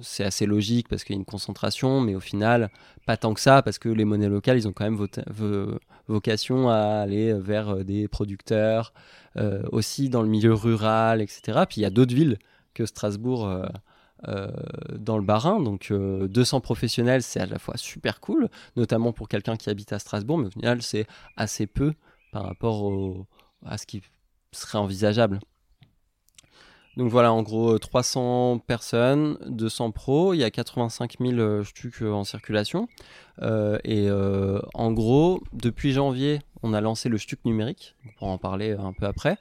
[0.00, 2.70] c'est assez logique parce qu'il y a une concentration, mais au final,
[3.06, 5.06] pas tant que ça, parce que les monnaies locales, ils ont quand même
[6.06, 8.92] vocation à aller vers euh, des producteurs,
[9.36, 11.64] euh, aussi dans le milieu rural, etc.
[11.68, 12.38] Puis il y a d'autres villes
[12.74, 13.48] que Strasbourg
[14.98, 19.56] dans le Bas-Rhin, donc 200 professionnels, c'est à la fois super cool, notamment pour quelqu'un
[19.56, 21.92] qui habite à Strasbourg, mais au final, c'est assez peu
[22.32, 23.26] par rapport
[23.66, 24.02] à ce qui
[24.50, 25.40] serait envisageable.
[26.96, 32.24] Donc voilà, en gros, 300 personnes, 200 pros, il y a 85 000 stucs en
[32.24, 32.88] circulation.
[33.42, 38.30] Euh, et euh, en gros, depuis janvier, on a lancé le stuc numérique, on pourra
[38.30, 39.38] en parler un peu après.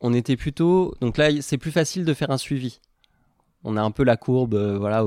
[0.00, 0.94] On était plutôt...
[1.00, 2.80] Donc là, c'est plus facile de faire un suivi.
[3.62, 5.06] On a un peu la courbe, euh, voilà,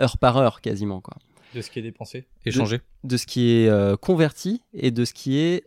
[0.00, 1.00] heure par heure quasiment.
[1.02, 1.16] Quoi.
[1.54, 2.80] De ce qui est dépensé, échangé.
[3.04, 5.64] de ce qui est converti et de ce qui est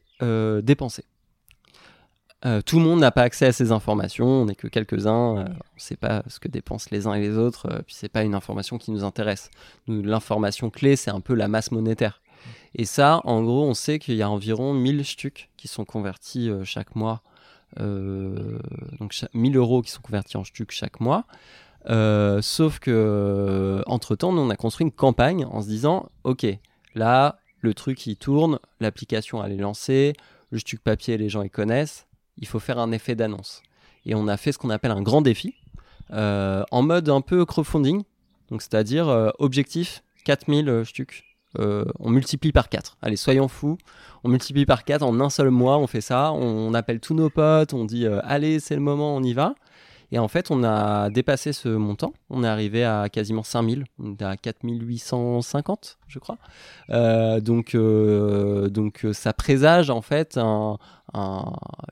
[0.63, 1.05] dépensé.
[2.45, 5.45] Euh, tout le monde n'a pas accès à ces informations, on n'est que quelques-uns, euh,
[5.45, 8.09] on ne sait pas ce que dépensent les uns et les autres, euh, puis c'est
[8.09, 9.49] pas une information qui nous intéresse.
[9.87, 12.21] L'information clé, c'est un peu la masse monétaire.
[12.75, 16.51] Et ça, en gros, on sait qu'il y a environ 1000 stucs qui sont convertis
[16.63, 17.23] chaque mois,
[17.79, 21.25] donc 1000 euros qui sont convertis en stucs chaque mois.
[21.87, 26.45] sauf que, entre temps, nous, on a construit une campagne en se disant, ok,
[26.93, 30.13] là, le truc il tourne, l'application elle est lancée,
[30.51, 32.05] le stuc papier les gens ils connaissent,
[32.37, 33.61] il faut faire un effet d'annonce.
[34.05, 35.55] Et on a fait ce qu'on appelle un grand défi,
[36.13, 38.03] euh, en mode un peu crowdfunding,
[38.49, 41.23] donc c'est-à-dire euh, objectif 4000 euh, stucs.
[41.57, 42.97] on multiplie par 4.
[43.01, 43.77] Allez, soyons fous.
[44.23, 46.31] On multiplie par 4 en un seul mois, on fait ça.
[46.33, 49.55] On, appelle tous nos potes, on dit allez, c'est le moment, on y va.
[50.11, 52.13] Et en fait, on a dépassé ce montant.
[52.29, 53.85] On est arrivé à quasiment 5000.
[53.99, 56.37] On est à 4850, je crois.
[57.39, 60.77] donc, donc, ça présage en fait un,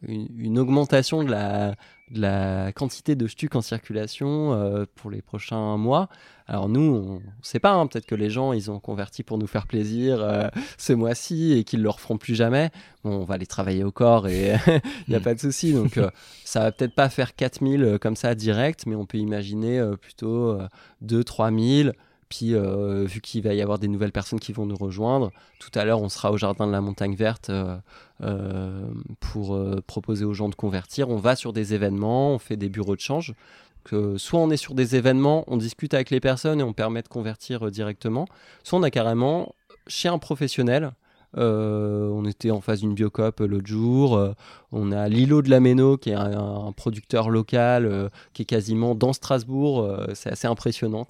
[0.07, 1.75] une, augmentation de la,
[2.11, 6.09] la quantité de stucs en circulation euh, pour les prochains mois.
[6.47, 9.37] Alors nous, on ne sait pas, hein, peut-être que les gens, ils ont converti pour
[9.37, 12.69] nous faire plaisir euh, ce mois-ci et qu'ils ne le referont plus jamais.
[13.03, 15.23] on va les travailler au corps et il n'y a mm.
[15.23, 15.73] pas de souci.
[15.73, 16.09] Donc euh,
[16.43, 20.57] ça va peut-être pas faire 4000 comme ça direct, mais on peut imaginer plutôt
[21.03, 21.93] 2-3000.
[22.35, 25.69] Puis, euh, vu qu'il va y avoir des nouvelles personnes qui vont nous rejoindre, tout
[25.75, 27.77] à l'heure, on sera au Jardin de la Montagne Verte euh,
[28.21, 28.87] euh,
[29.19, 31.09] pour proposer aux gens de convertir.
[31.09, 33.35] On va sur des événements, on fait des bureaux de change.
[33.83, 37.03] Que soit on est sur des événements, on discute avec les personnes et on permet
[37.03, 38.25] de convertir directement,
[38.63, 39.53] soit on a carrément
[39.85, 40.91] chez un professionnel
[41.35, 44.35] on était en face d'une biocop l'autre jour.
[44.71, 49.13] on a Lilo de la Méno, qui est un, producteur local, qui est quasiment dans
[49.13, 49.97] Strasbourg.
[50.13, 51.07] c'est assez impressionnant.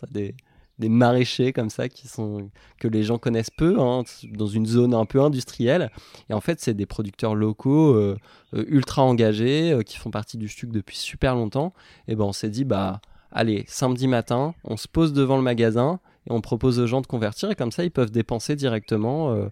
[0.79, 4.93] Des maraîchers comme ça qui sont que les gens connaissent peu hein, dans une zone
[4.93, 5.91] un peu industrielle.
[6.29, 8.17] Et en fait c'est des producteurs locaux euh,
[8.53, 11.73] euh, ultra engagés euh, qui font partie du STUC depuis super longtemps.
[12.07, 15.99] Et ben on s'est dit bah allez samedi matin on se pose devant le magasin
[16.27, 17.51] et on propose aux gens de convertir.
[17.51, 19.49] Et comme ça ils peuvent dépenser directement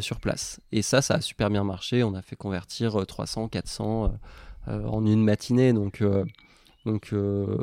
[0.00, 0.60] sur place.
[0.72, 2.02] Et ça ça a super bien marché.
[2.02, 4.14] On a fait convertir 300 400
[4.66, 5.74] en une matinée.
[5.74, 6.02] Donc
[6.86, 7.58] donc, euh,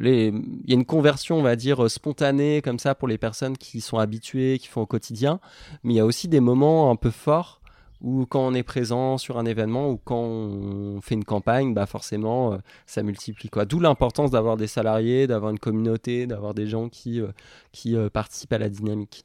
[0.00, 3.80] il y a une conversion, on va dire, spontanée comme ça pour les personnes qui
[3.80, 5.40] sont habituées, qui font au quotidien.
[5.82, 7.60] Mais il y a aussi des moments un peu forts
[8.00, 11.86] où quand on est présent sur un événement ou quand on fait une campagne, bah
[11.86, 13.50] forcément, euh, ça multiplie.
[13.68, 17.32] D'où l'importance d'avoir des salariés, d'avoir une communauté, d'avoir des gens qui, euh,
[17.72, 19.24] qui participent à la dynamique.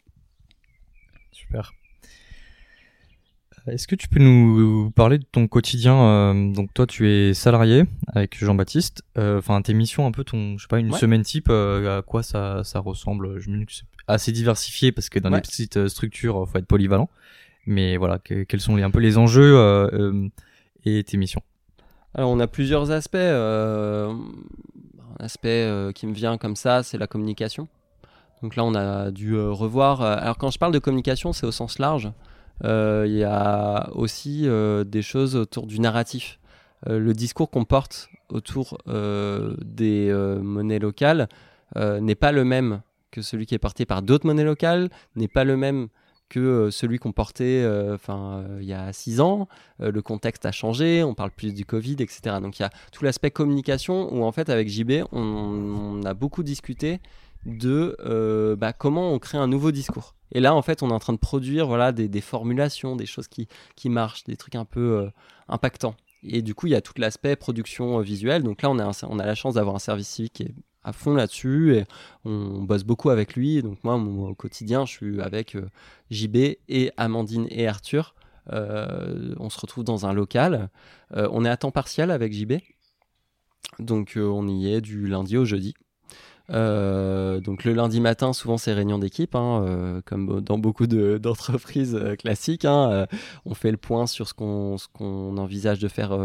[1.31, 1.73] Super.
[3.67, 7.83] Est-ce que tu peux nous parler de ton quotidien euh, Donc toi, tu es salarié
[8.07, 9.03] avec Jean-Baptiste.
[9.17, 11.47] Euh, enfin, tes missions, un peu ton, je sais pas, une semaine type.
[11.49, 13.39] Euh, à quoi ça, ça ressemble?
[13.39, 17.09] Je me c'est assez diversifié parce que dans les petites structures, faut être polyvalent.
[17.67, 20.31] Mais voilà, quels sont les, un peu les enjeux
[20.83, 21.43] et tes missions?
[22.15, 23.15] Alors, on a plusieurs aspects.
[23.15, 24.17] un
[25.19, 27.67] aspect qui me vient comme ça, c'est la communication.
[28.41, 30.01] Donc là, on a dû revoir.
[30.01, 32.11] alors quand je parle de communication, c'est au sens large.
[32.63, 36.39] Euh, il y a aussi euh, des choses autour du narratif.
[36.87, 41.27] Euh, le discours qu'on porte autour des monnaies locales
[41.75, 45.43] n'est pas le même que celui qui est porté par d'autres monnaies locales, n'est pas
[45.43, 45.89] le même
[46.29, 49.49] que celui qu'on portait il y a six ans.
[49.79, 52.37] le contexte a changé, on parle plus du Covid, etc.
[52.41, 56.43] Donc il y a tout l'aspect communication où en fait avec JB, on, a beaucoup
[56.43, 57.01] discuté
[57.45, 60.15] de bah, comment on crée un nouveau discours.
[60.31, 63.27] Et là, en fait, on est en train de produire voilà, des, formulations, des choses
[63.27, 65.09] qui, qui marchent, des trucs un peu euh,
[65.47, 65.95] impactants.
[66.23, 68.43] Et du coup, il y a tout l'aspect production euh, visuelle.
[68.43, 70.93] Donc là, on a, on a la chance d'avoir un service civique qui est à
[70.93, 71.85] fond là-dessus et
[72.25, 73.61] on bosse beaucoup avec lui.
[73.61, 75.69] Donc moi, au quotidien, je suis avec euh,
[76.09, 76.37] JB
[76.69, 78.15] et Amandine et Arthur.
[78.49, 80.69] on se retrouve dans un local.
[81.13, 82.53] on est à temps partiel avec JB.
[83.77, 85.75] Donc on y est du lundi au jeudi.
[86.51, 90.87] Euh, donc le lundi matin, souvent c'est réunion d'équipe, hein, euh, comme dans beaucoup
[91.19, 92.65] d'entreprises euh, classiques.
[92.65, 93.07] Hein,
[93.45, 96.17] on fait le point sur ce qu'on envisage de faire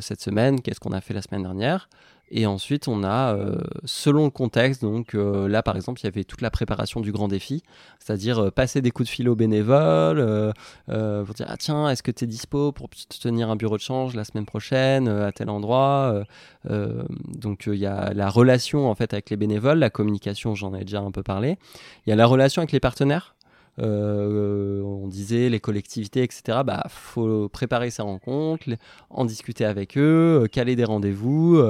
[0.00, 1.88] cette semaine, qu'est-ce qu'on a fait la semaine dernière.
[2.30, 6.06] Et ensuite, on a, euh, selon le contexte, donc euh, là par exemple, il y
[6.08, 7.62] avait toute la préparation du grand défi,
[8.00, 10.52] c'est-à-dire euh, passer des coups de fil aux bénévoles,
[10.86, 12.88] pour dire ah tiens, est-ce que tu es dispo pour
[13.20, 16.24] tenir un bureau de change la semaine prochaine à tel endroit
[16.68, 20.80] Donc il y a la relation en fait avec les bénévoles, la communication, j'en ai
[20.80, 21.58] déjà un peu parlé.
[22.06, 23.35] Il y a la relation avec les partenaires.
[23.78, 26.60] Euh, on disait les collectivités, etc.
[26.64, 28.68] Bah, faut préparer ces rencontres,
[29.10, 31.62] en discuter avec eux, euh, caler des rendez-vous.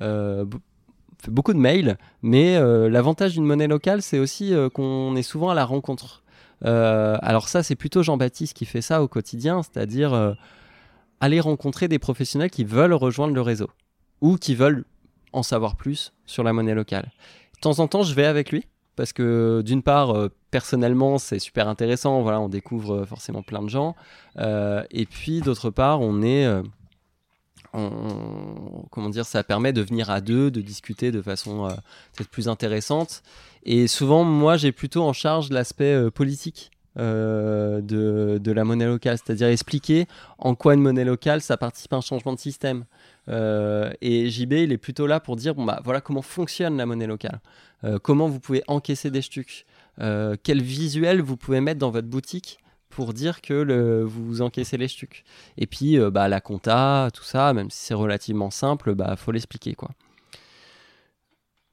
[0.00, 0.44] Euh,
[1.28, 5.64] beaucoup de mails, mais l'avantage d'une monnaie locale, c'est aussi qu'on est souvent à la
[5.64, 6.22] rencontre.
[6.62, 10.36] alors ça, c'est plutôt Jean-Baptiste qui fait ça au quotidien, c'est-à-dire
[11.20, 13.70] aller rencontrer des professionnels qui veulent rejoindre le réseau
[14.20, 14.84] ou qui veulent
[15.32, 17.10] en savoir plus sur la monnaie locale.
[17.54, 21.38] De temps en temps, je vais avec lui parce que d'une part, euh, personnellement, c'est
[21.38, 22.22] super intéressant.
[22.22, 23.96] Voilà, on découvre euh, forcément plein de gens.
[24.38, 26.48] Euh, et puis d'autre part, on est,
[27.72, 31.68] comment dire, ça permet de venir à deux, de discuter de façon
[32.14, 33.22] peut-être plus intéressante.
[33.64, 36.70] Et souvent, moi, j'ai plutôt en charge l'aspect politique.
[36.96, 37.80] de,
[38.38, 40.06] de, la monnaie locale, c'est-à-dire expliquer
[40.38, 42.84] en quoi une monnaie locale ça participe à un changement de système.
[43.28, 47.06] Et JB, il est plutôt là pour dire bon bah voilà comment fonctionne la monnaie
[47.06, 47.40] locale.
[47.84, 49.66] Euh, comment vous pouvez encaisser des stucs,
[50.00, 52.58] euh, quel visuel vous pouvez mettre dans votre boutique
[52.88, 55.24] pour dire que le, vous encaissez les stucs.
[55.58, 59.32] Et puis euh, bah, la compta, tout ça, même si c'est relativement simple, bah faut
[59.32, 59.90] l'expliquer quoi.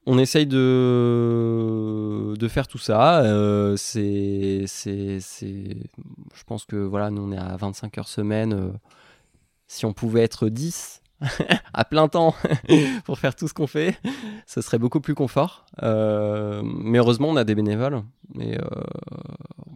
[0.04, 3.22] On essaye de, de faire tout ça.
[3.76, 8.72] c'est, c'est, je pense que voilà, nous on est à 25 heures semaine.
[9.68, 11.01] si on pouvait être 10,
[11.74, 12.34] à plein temps
[13.04, 13.98] pour faire tout ce qu'on fait,
[14.46, 15.66] ce serait beaucoup plus confort.
[15.82, 18.02] Euh, mais heureusement, on a des bénévoles.
[18.34, 18.64] Mais euh,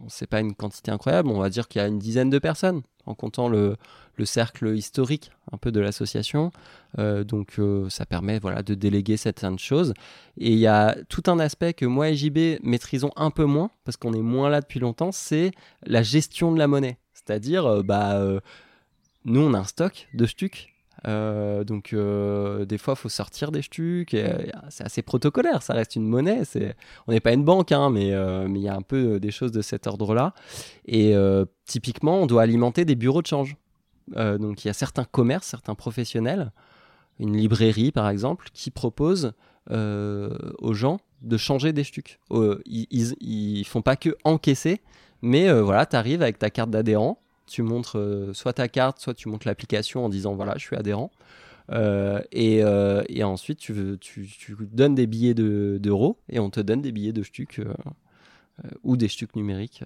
[0.07, 1.29] c'est pas une quantité incroyable.
[1.29, 3.77] On va dire qu'il y a une dizaine de personnes en comptant le,
[4.15, 6.51] le cercle historique un peu de l'association.
[6.99, 9.93] Euh, donc euh, ça permet voilà, de déléguer certaines choses.
[10.37, 13.69] Et il y a tout un aspect que moi et JB maîtrisons un peu moins,
[13.85, 15.51] parce qu'on est moins là depuis longtemps, c'est
[15.85, 16.97] la gestion de la monnaie.
[17.13, 18.21] C'est-à-dire, bah,
[19.25, 23.51] nous on a un stock de stucs Euh, donc euh, des fois, il faut sortir
[23.51, 24.15] des stucs.
[24.69, 26.43] c'est assez protocolaire, ça reste une monnaie.
[27.07, 28.13] On n'est pas une banque, hein, mais
[28.47, 30.33] mais il y a un peu des choses de cet ordre-là.
[30.85, 31.15] Et
[31.65, 33.55] typiquement, on doit alimenter des bureaux de change.
[34.15, 36.51] donc il y a certains commerces, certains professionnels,
[37.19, 39.33] une librairie par exemple, qui proposent
[39.69, 42.19] aux gens de changer des stucs.
[42.65, 44.81] ils, ils, font pas que encaisser,
[45.21, 49.13] mais voilà, tu arrives avec ta carte d'adhérent tu montres euh, soit ta carte, soit
[49.13, 51.11] tu montres l'application en disant voilà, je suis adhérent.
[51.71, 56.91] Euh, euh, et, ensuite, tu, tu, donnes des billets d'euros et on te donne des
[56.91, 57.61] billets de stuc
[58.83, 59.83] ou des stucs numériques.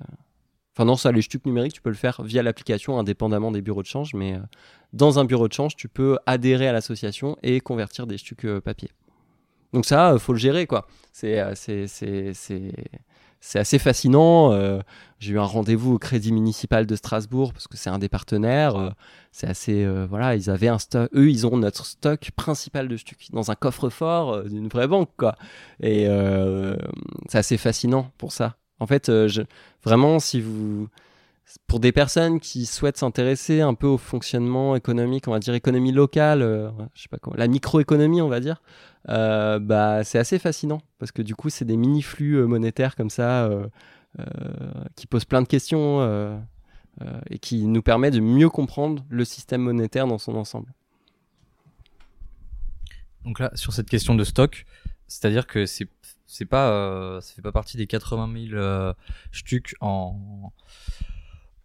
[0.75, 3.81] Enfin, non, ça, les stucs numériques, tu peux le faire via l'application indépendamment des bureaux
[3.81, 4.37] de change, mais
[4.93, 8.91] dans un bureau de change, tu peux adhérer à l'association et convertir des stucs papier.
[9.73, 10.87] Donc, ça, faut le gérer, quoi.
[11.13, 11.41] C'est
[13.41, 14.53] c'est assez fascinant.
[14.53, 14.79] Euh,
[15.19, 18.75] j'ai eu un rendez-vous au Crédit Municipal de Strasbourg parce que c'est un des partenaires.
[18.75, 18.89] Euh,
[19.31, 21.09] c'est assez, euh, voilà, ils avaient un stock.
[21.15, 25.35] Eux, ils ont notre stock principal de stuc dans un coffre-fort d'une vraie banque, quoi.
[25.81, 26.07] Et
[27.27, 28.55] c'est assez fascinant pour ça.
[28.79, 29.11] En fait,
[29.83, 30.87] vraiment, si vous,
[31.67, 35.91] pour des personnes qui souhaitent s'intéresser un peu au fonctionnement économique, on va dire économie
[35.91, 36.41] locale,
[36.93, 38.61] je sais pas comment, la microéconomie, on va dire.
[39.09, 42.95] Euh, bah, c'est assez fascinant parce que du coup, c'est des mini flux euh, monétaires
[42.95, 43.67] comme ça euh,
[44.95, 46.41] qui posent plein de questions
[47.29, 50.71] et qui nous permet de mieux comprendre le système monétaire dans son ensemble.
[53.23, 54.65] Donc là, sur cette question de stock,
[55.07, 55.87] c'est-à-dire que c'est
[56.27, 58.93] c'est pas ça fait pas partie des 80 000
[59.31, 60.51] stucs en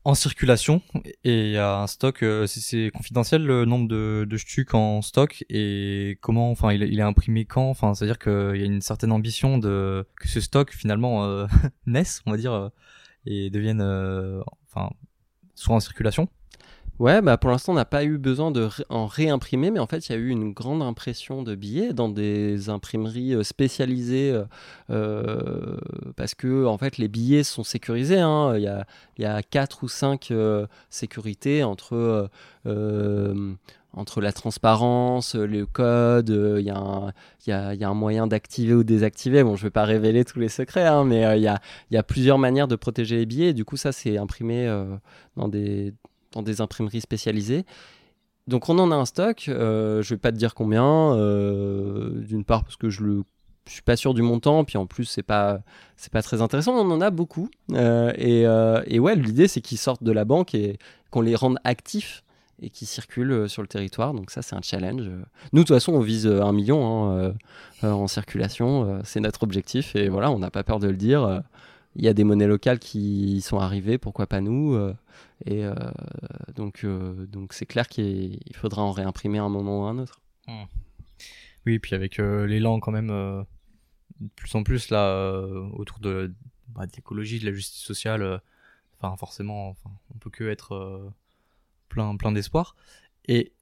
[0.07, 0.83] en circulation
[1.25, 5.03] et il y a un stock euh, c'est confidentiel le nombre de, de stucs en
[5.03, 7.69] stock et comment enfin il, il est imprimé quand?
[7.69, 11.25] Enfin c'est à dire qu'il y a une certaine ambition de que ce stock finalement
[11.25, 11.47] euh,
[11.87, 12.69] naisse on va dire euh,
[13.27, 14.41] et devienne euh,
[14.71, 14.91] enfin
[15.57, 16.29] soit en circulation
[16.99, 20.09] Ouais, bah pour l'instant, on n'a pas eu besoin de en réimprimer, mais en fait,
[20.09, 24.45] il y a eu une grande impression de billets dans des imprimeries euh, spécialisées euh,
[24.89, 25.77] euh,
[26.17, 28.21] parce que en fait, les billets sont sécurisés.
[28.21, 28.55] Hein.
[28.57, 28.87] Il, y a,
[29.19, 30.33] il y a quatre ou cinq
[30.89, 32.31] sécurités entre
[33.93, 38.85] entre la transparence, le code, il y, y, a, y, a, un moyen d'activer ou
[38.85, 39.43] désactiver.
[39.43, 41.97] Bon, je ne vais pas révéler tous les secrets, hein, mais il y, a, y,
[41.97, 43.55] a, plusieurs manières de protéger les billets.
[43.55, 44.67] Du coup, ça, c'est imprimé
[45.37, 45.95] dans des
[46.33, 47.65] dans des imprimeries spécialisées.
[48.47, 52.45] Donc on en a un stock, euh, je vais pas te dire combien, euh, d'une
[52.45, 53.25] part parce que je le
[53.67, 55.61] suis pas sûr du montant, puis en plus c'est pas
[55.97, 56.75] c'est pas très intéressant.
[56.75, 60.25] On en a beaucoup euh, et, euh, et, ouais, l'idée c'est qu'ils sortent de la
[60.25, 60.79] banque et
[61.11, 62.23] qu'on les rende actifs
[62.63, 64.15] et qu'ils circulent sur le territoire.
[64.15, 65.11] Donc ça c'est un challenge.
[65.53, 67.35] Nous de toute façon on vise un million hein,
[67.83, 71.43] en circulation, c'est notre objectif et voilà on n'a pas peur de le dire
[71.97, 74.79] il y a des monnaies locales qui sont arrivées, pourquoi pas nous
[75.45, 75.75] Et euh,
[76.55, 80.21] donc, euh, donc c'est clair qu'il faudra en réimprimer un moment ou un autre.
[80.47, 80.65] Hmm.
[81.67, 85.41] Oui, puis avec l'élan quand même de plus en plus là
[85.73, 86.33] autour de,
[86.69, 88.41] bah, de l'écologie, de la justice sociale,
[88.99, 91.13] enfin forcément, enfin, on peut que être
[91.89, 92.77] plein, plein d'espoir.
[93.27, 93.53] Et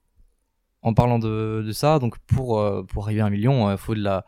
[0.82, 4.02] en parlant de, de ça, donc pour, pour arriver à un million, il faut de
[4.02, 4.26] la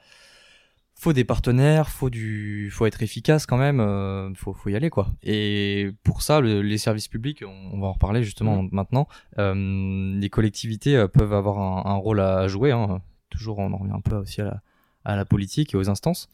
[0.99, 4.89] faut des partenaires, faut du, faut être efficace quand même, euh, faut, faut y aller
[4.89, 5.09] quoi.
[5.23, 8.69] Et pour ça, les services publics, on, va en reparler justement mm.
[8.73, 9.07] maintenant.
[9.39, 12.73] Euh, les collectivités euh, peuvent avoir un, un rôle à jouer.
[12.73, 13.03] Hein.
[13.29, 14.63] Toujours, on en revient un peu aussi à la,
[15.05, 16.29] à la politique et aux instances.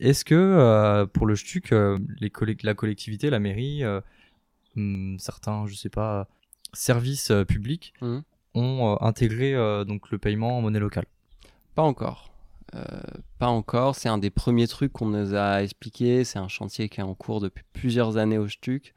[0.00, 3.84] Est-ce que euh, pour le STUC, la collectivité, la mairie,
[4.74, 6.26] hmm, certains, je sais pas,
[6.72, 8.18] services publics mm.
[8.54, 9.54] ont intégré
[9.86, 11.06] donc le paiement en monnaie locale?
[11.76, 12.32] Pas encore.
[12.74, 12.82] Euh,
[13.38, 13.94] pas encore.
[13.94, 16.24] C'est un des premiers trucs qu'on nous a expliqué.
[16.24, 18.94] C'est un chantier qui est en cours depuis plusieurs années au STUC.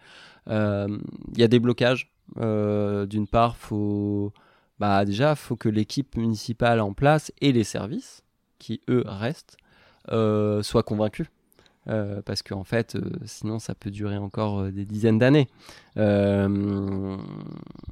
[0.47, 0.97] Il euh,
[1.35, 2.11] y a des blocages.
[2.37, 4.33] Euh, d'une part, faut
[4.79, 8.23] bah déjà faut que l'équipe municipale en place et les services
[8.57, 9.57] qui eux restent
[10.07, 11.27] soient convaincus.
[11.85, 15.49] parce qu'en fait, sinon ça peut durer encore des dizaines d'années.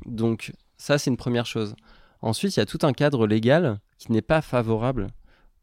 [0.05, 1.75] donc ça, c'est une première chose.
[2.21, 5.09] Ensuite, il y a tout un cadre légal qui n'est pas favorable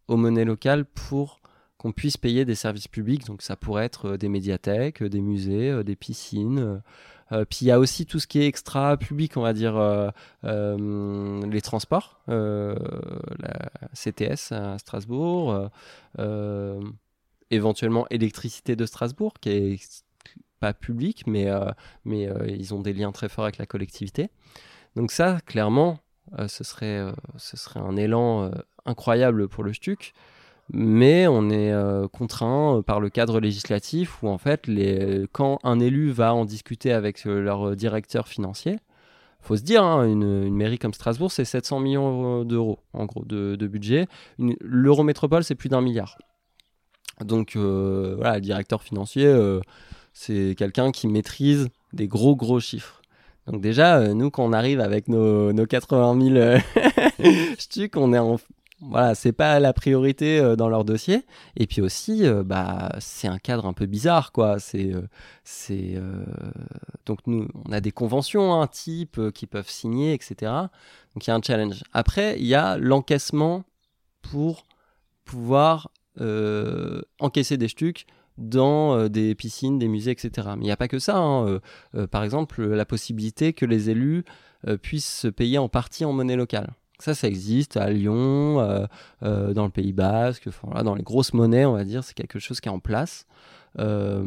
[0.09, 1.40] aux monnaies locales pour
[1.79, 3.27] qu'on puisse payer des services publics.
[3.27, 6.83] Donc ça pourrait être euh, des médiathèques, euh, des musées, euh, des piscines.
[7.51, 9.75] puis il y a aussi tout ce qui est extra public, on va dire
[10.45, 15.69] les transports, la CTS à Strasbourg,
[17.51, 20.05] éventuellement électricité de Strasbourg, qui est
[20.61, 21.49] pas public, mais,
[22.05, 24.31] mais ils ont des liens très forts avec la collectivité.
[24.95, 25.99] Donc ça, clairement,
[26.47, 28.53] ce, serait, ce serait un élan
[28.87, 30.14] incroyable pour le STUC,
[30.72, 35.58] mais on est euh, contraint euh, par le cadre législatif où en fait, les, quand
[35.63, 38.79] un élu va en discuter avec euh, leur directeur financier,
[39.40, 43.67] faut se dire, hein, une, mairie comme Strasbourg, c'est 700 millions d'euros, en gros, de,
[43.69, 44.08] budget.
[44.38, 46.19] L'Eurométropole, c'est plus d'un milliard.
[47.25, 49.33] Donc, voilà, directeur financier,
[50.13, 53.02] c'est quelqu'un qui maîtrise des gros, gros chiffres.
[53.46, 56.58] Donc déjà, nous, quand on arrive avec nos, nos 80
[57.23, 58.38] 000 stucs, on est en,
[58.81, 61.24] voilà, c'est pas la priorité euh, dans leur dossier.
[61.56, 64.58] Et puis aussi, euh, bah, c'est un cadre un peu bizarre, quoi.
[64.58, 64.92] C'est,
[65.72, 66.24] euh,
[67.06, 70.52] donc nous, on a des conventions, un hein, type qui peuvent signer, etc.
[71.14, 71.85] Donc il y a un challenge.
[71.92, 73.64] Après, il y a l'encaissement
[74.22, 74.66] pour
[75.24, 75.90] pouvoir
[77.20, 78.06] encaisser des stucs
[78.38, 80.48] dans des piscines, des musées, etc.
[80.56, 81.18] Mais il n'y a pas que ça.
[81.18, 81.60] Hein.
[82.10, 84.24] par exemple, la possibilité que les élus
[84.81, 86.72] puissent se payer en partie en monnaie locale.
[86.99, 88.87] Ça, ça existe à Lyon, euh,
[89.23, 90.49] euh, dans le Pays Basque,
[90.83, 93.27] dans les grosses monnaies, on va dire, c'est quelque chose qui est en place.
[93.79, 94.25] Euh,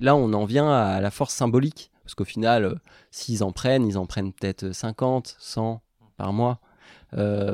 [0.00, 2.80] là, on en vient à la force symbolique, parce qu'au final,
[3.10, 5.80] s'ils en prennent, ils en prennent peut-être 50, 100
[6.16, 6.60] par mois.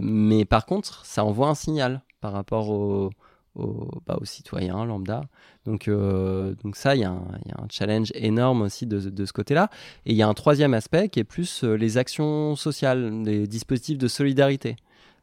[0.03, 3.11] mais par contre, ça envoie un signal par rapport au,
[3.57, 5.22] bah, aux, citoyens lambda.
[5.64, 9.68] Donc, euh, donc ça, il y, a un challenge énorme aussi de, ce côté-là.
[10.07, 13.48] Et il y a un troisième aspect qui est plus euh, les actions sociales, les
[13.48, 14.76] dispositifs de solidarité.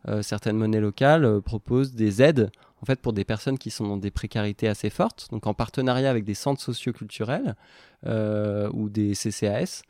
[0.09, 2.51] Euh, certaines monnaies locales proposent des aides
[2.82, 6.09] en fait pour des personnes qui sont dans des précarités assez fortes, donc en partenariat
[6.09, 7.55] avec des centres socioculturels
[8.05, 9.82] ou des CCAS.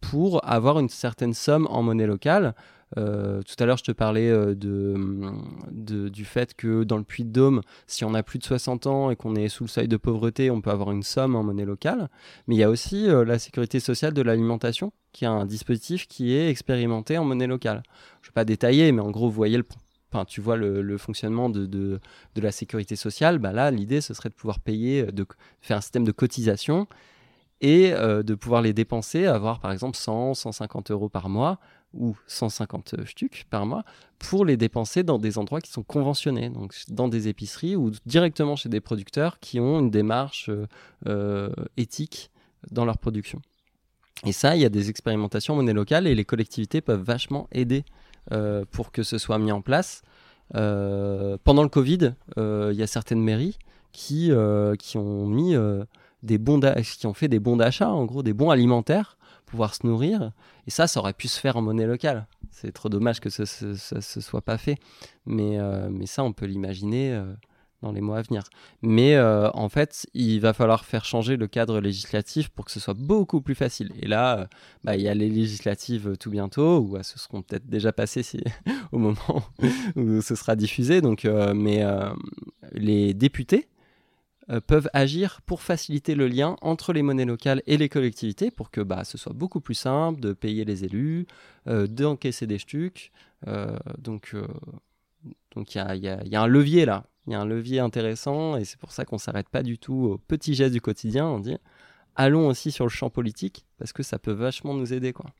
[0.00, 2.54] pour avoir une certaine somme en monnaie locale
[2.96, 7.60] euh, tout à l'heure, je te parlais euh, de, du fait que dans le Puy-de-Dôme,
[7.86, 10.50] si on a plus de 60 ans et qu'on est sous le seuil de pauvreté,
[10.50, 12.08] on peut avoir une somme en monnaie locale.
[12.46, 16.06] Mais il y a aussi euh, la sécurité sociale de l'alimentation, qui est un dispositif
[16.06, 17.82] qui est expérimenté en monnaie locale.
[18.22, 19.32] Je ne vais pas détailler, mais en gros,
[20.28, 22.00] tu vois le, fonctionnement de, de,
[22.36, 25.26] la sécurité sociale, bah là, l'idée, ce serait de pouvoir payer, de
[25.60, 26.86] faire un système de cotisation
[27.60, 31.58] et de pouvoir les dépenser, avoir par exemple 100, 150 euros par mois
[31.96, 33.84] ou 150 stucs par mois
[34.18, 38.56] pour les dépenser dans des endroits qui sont conventionnés, donc dans des épiceries ou directement
[38.56, 40.66] chez des producteurs qui ont une démarche euh,
[41.06, 42.30] euh, éthique
[42.70, 43.40] dans leur production.
[44.24, 47.84] Et ça, il y a des expérimentations monnaie locale et les collectivités peuvent vachement aider
[48.32, 50.02] euh, pour que ce soit mis en place.
[50.52, 53.58] pendant le Covid, il y a certaines mairies
[53.92, 54.30] qui,
[54.78, 55.54] qui ont mis
[56.22, 56.60] des bons
[56.98, 60.32] qui ont fait des bons d'achat, en gros des bons alimentaires pouvoir se nourrir.
[60.66, 62.26] Et ça, ça aurait pu se faire en monnaie locale.
[62.50, 64.76] C'est trop dommage que ça ne se, soit pas fait.
[65.26, 67.24] Mais, euh, mais ça, on peut l'imaginer euh,
[67.82, 68.44] dans les mois à venir.
[68.82, 72.80] Mais euh, en fait, il va falloir faire changer le cadre législatif pour que ce
[72.80, 73.92] soit beaucoup plus facile.
[74.00, 74.48] Et là,
[74.82, 78.24] bah, il y a les législatives tout bientôt, ou ce seront peut-être déjà passées
[78.92, 79.44] au moment
[79.96, 81.00] où ce sera diffusé.
[81.00, 81.24] Donc,
[81.54, 81.84] mais
[82.72, 83.68] les députés
[84.50, 88.70] euh, peuvent agir pour faciliter le lien entre les monnaies locales et les collectivités pour
[88.70, 91.26] que bah, ce soit beaucoup plus simple de payer les élus,
[91.66, 93.10] euh, d'encaisser des stucs.
[93.46, 94.36] Euh, donc
[95.54, 98.58] donc il y a, y a, un levier là, il y a un levier intéressant
[98.58, 101.26] et c'est pour ça qu'on ne s'arrête pas du tout aux petits gestes du quotidien.
[101.26, 101.56] On dit
[102.14, 105.30] allons aussi sur le champ politique parce que ça peut vachement nous aider quoi.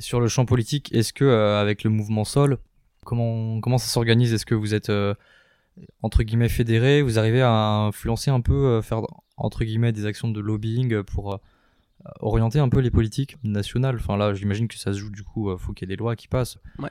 [0.00, 2.58] Sur le champ politique, est-ce que avec le mouvement Sol,
[3.04, 4.34] comment comment ça s'organise?
[4.34, 4.90] Est-ce que vous êtes
[6.02, 9.02] entre guillemets fédéré, vous arrivez à influencer un peu, euh, faire
[9.36, 11.38] entre guillemets des actions de lobbying pour euh,
[12.20, 13.96] orienter un peu les politiques nationales?
[13.96, 15.96] Enfin là, j'imagine que ça se joue du coup, il euh, faut qu'il y ait
[15.96, 16.58] des lois qui passent.
[16.78, 16.90] Ouais.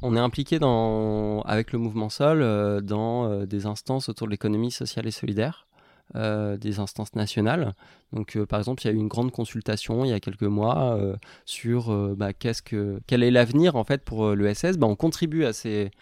[0.00, 2.40] On est impliqué dans, avec le mouvement Sol
[2.82, 5.68] dans des instances autour de l'économie sociale et solidaire.
[6.14, 7.74] des instances nationales.
[8.12, 10.98] Donc, par exemple, il y a eu une grande consultation il y a quelques mois
[11.44, 14.76] sur bah, qu'est-ce que, quel est l'avenir en fait pour l'ESS.
[14.76, 15.92] Bah, on contribue à ces,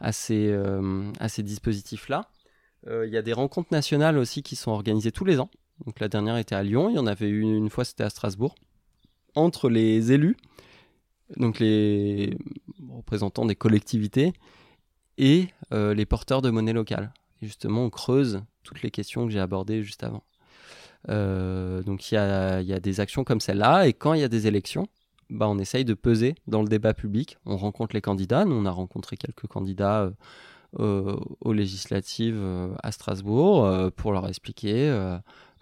[0.00, 2.28] à ces, euh, à ces dispositifs-là.
[2.86, 5.50] Euh, il y a des rencontres nationales aussi qui sont organisées tous les ans.
[5.86, 8.10] Donc la dernière était à Lyon, il y en avait eu une fois, c'était à
[8.10, 8.54] Strasbourg,
[9.34, 10.36] entre les élus,
[11.36, 12.36] donc les
[12.90, 14.32] représentants des collectivités,
[15.18, 17.12] et euh, les porteurs de monnaie locale.
[17.40, 20.22] Et justement, on creuse toutes les questions que j'ai abordées juste avant.
[21.08, 24.86] donc il y a, des actions comme celle-là, et quand il y a des élections,
[25.30, 27.38] bah, on essaye de peser dans le débat public.
[27.46, 28.44] On rencontre les candidats.
[28.44, 30.10] Nous, on a rencontré quelques candidats euh,
[30.80, 34.92] euh, aux législatives euh, à Strasbourg pour leur expliquer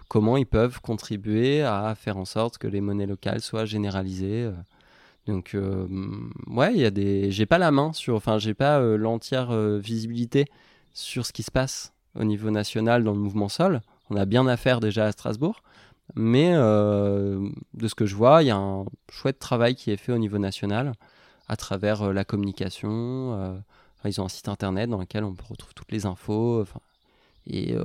[0.09, 4.51] comment ils peuvent contribuer à faire en sorte que les monnaies locales soient généralisées.
[5.27, 5.57] Donc,
[6.49, 7.31] ouais, il y a des.
[7.31, 8.17] J'ai pas la main sur.
[8.17, 10.47] Enfin, j'ai pas l'entière visibilité
[10.93, 13.81] sur ce qui se passe au niveau national dans le mouvement Sol.
[14.11, 15.63] On a bien à faire déjà à Strasbourg.
[16.15, 19.97] Mais euh, de ce que je vois, il y a un chouette travail qui est
[19.97, 20.95] fait au niveau national
[21.49, 23.35] à travers euh, la communication.
[23.35, 23.59] Euh,
[24.05, 26.65] ils ont un site internet dans lequel on retrouve toutes les infos.
[27.47, 27.77] et,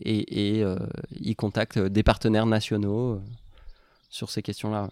[0.00, 3.20] ils contactent des partenaires nationaux
[4.08, 4.88] sur ces questions-là.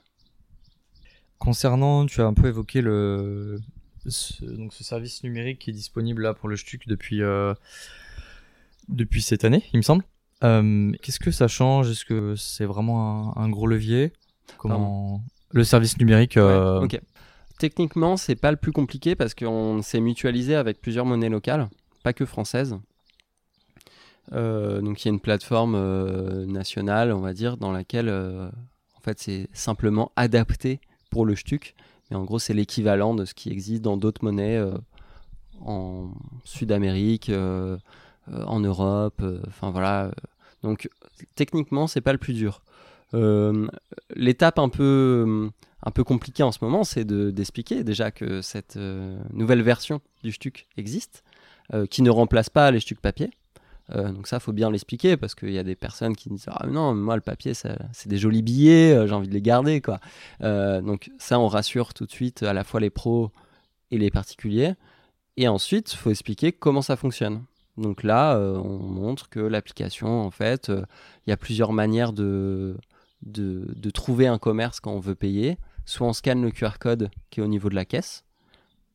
[1.39, 3.61] Concernant, tu as un peu évoqué le,
[4.07, 7.21] ce, donc ce service numérique qui est disponible là pour le STUC depuis,
[8.89, 10.03] depuis cette année, il me semble.
[10.41, 11.91] Qu'est-ce que ça change?
[11.91, 14.13] Est-ce que c'est vraiment un, gros levier?
[14.59, 15.23] Comment
[15.53, 17.01] le service numérique Ok.
[17.59, 21.69] Techniquement, c'est pas le plus compliqué parce qu'on s'est mutualisé avec plusieurs monnaies locales,
[22.03, 22.77] pas que françaises.
[24.33, 28.49] Euh, donc il y a une plateforme euh, nationale, on va dire, dans laquelle euh,
[28.97, 30.81] en fait c'est simplement adapté
[31.11, 31.75] pour le STUC.
[32.11, 34.63] Mais en gros, c'est l'équivalent de ce qui existe dans d'autres monnaies
[35.61, 36.13] en
[36.45, 37.33] Sud-Amérique,
[38.33, 39.23] en Europe.
[39.49, 40.11] Enfin voilà.
[40.63, 40.89] Donc
[41.35, 42.63] techniquement, c'est pas le plus dur.
[44.15, 45.51] L'étape un peu
[45.87, 50.33] un peu compliqué en ce moment, c'est d'expliquer déjà que cette euh, nouvelle version du
[50.33, 51.23] Stuc existe,
[51.75, 53.31] euh, qui ne remplace pas les Stuc papier.
[53.95, 56.67] Euh, donc ça, faut bien l'expliquer parce qu'il y a des personnes qui disent ah
[56.67, 60.01] non, moi le papier, c'est des jolis billets, j'ai envie de les garder quoi.
[60.41, 63.31] donc ça, on rassure tout de suite à la fois les pros
[63.93, 64.75] et les particuliers.
[65.37, 67.45] Et ensuite, faut expliquer comment ça fonctionne.
[67.77, 72.77] Donc là, on montre que l'application, en fait, il y a plusieurs manières de,
[73.93, 77.43] trouver un commerce quand on veut payer soit on scanne le QR code qui est
[77.43, 78.25] au niveau de la caisse.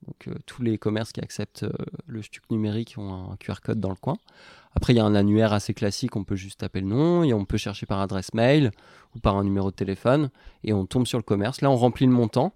[0.05, 1.71] Donc euh, tous les commerces qui acceptent euh,
[2.05, 4.17] le STUC numérique ont un QR code dans le coin.
[4.73, 7.33] Après, il y a un annuaire assez classique, on peut juste taper le nom, et
[7.33, 8.71] on peut chercher par adresse mail
[9.15, 10.29] ou par un numéro de téléphone,
[10.63, 11.61] et on tombe sur le commerce.
[11.61, 12.53] Là, on remplit le montant,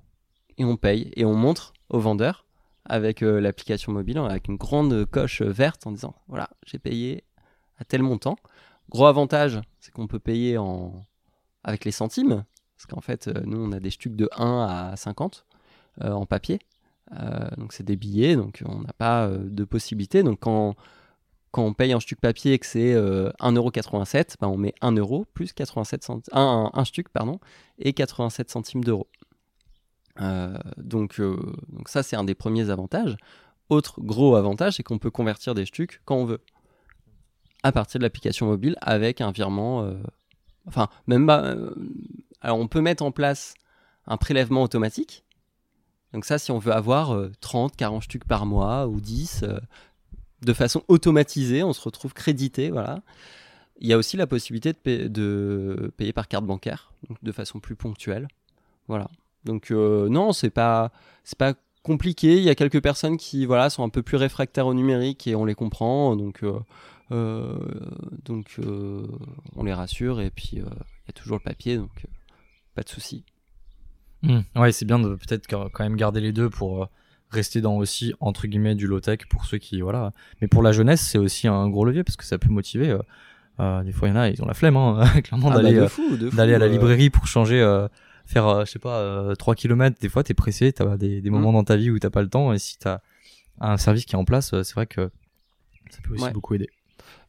[0.57, 2.44] et on paye, et on montre au vendeur
[2.85, 7.23] avec euh, l'application mobile, avec une grande coche verte en disant, voilà, j'ai payé
[7.79, 8.37] à tel montant.
[8.89, 11.05] Gros avantage, c'est qu'on peut payer en...
[11.63, 12.45] avec les centimes,
[12.77, 15.45] parce qu'en fait, euh, nous, on a des stucs de 1 à 50
[16.03, 16.59] euh, en papier.
[17.57, 20.23] Donc, c'est des billets, donc on n'a pas de possibilité.
[20.23, 20.75] Donc, quand,
[21.53, 25.53] on paye un stuc papier et que c'est 1,87€, ben on met 1 euro plus
[25.53, 27.39] 87 centimes, un, un, stuc, pardon,
[27.77, 29.07] et 87 centimes d'euros.
[30.77, 33.17] Donc, donc, ça, c'est un des premiers avantages.
[33.69, 36.41] Autre gros avantage, c'est qu'on peut convertir des stucs quand on veut,
[37.63, 39.91] à partir de l'application mobile avec un virement.
[40.67, 41.55] enfin, même pas
[42.45, 43.55] alors on peut mettre en place
[44.05, 45.23] un prélèvement automatique.
[46.13, 49.57] Donc ça, si on veut avoir 30, euh, 40 stucs par mois ou 10, euh,
[50.43, 53.01] de façon automatisée, on se retrouve crédité, voilà.
[53.79, 54.73] Il y a aussi la possibilité
[55.09, 56.93] de, payer, par carte bancaire,
[57.23, 58.27] de façon plus ponctuelle.
[58.87, 59.09] Voilà.
[59.45, 60.91] Donc euh, non, c'est pas
[61.23, 62.37] c'est pas compliqué.
[62.37, 65.35] Il y a quelques personnes qui voilà sont un peu plus réfractaires au numérique et
[65.35, 66.15] on les comprend.
[66.15, 66.43] Donc
[67.09, 68.59] donc
[69.55, 71.77] on les rassure et puis il y a toujours le papier.
[71.77, 72.05] Donc
[72.75, 73.23] pas de souci.
[74.25, 74.41] Hmm.
[74.55, 76.87] Ouais, c'est bien de peut-être quand même garder les deux pour euh,
[77.29, 80.11] rester dans aussi entre guillemets du low tech pour ceux qui voilà.
[80.41, 82.89] Mais pour la jeunesse, c'est aussi un gros levier parce que ça peut motiver.
[82.89, 82.99] Euh,
[83.59, 85.79] euh, des fois, il y en a, ils ont la flemme, hein, clairement, ah, d'aller
[85.79, 85.87] bah,
[86.33, 87.61] d'aller à la librairie pour changer,
[88.25, 89.97] faire, je sais pas, 3 km.
[89.99, 91.55] Des fois, t'es pressé, t'as des, des moments hmm.
[91.55, 92.53] dans ta vie où t'as pas le temps.
[92.53, 92.99] Et si t'as
[93.59, 95.09] un service qui est en place, c'est vrai que
[95.89, 96.69] ça peut aussi beaucoup aider.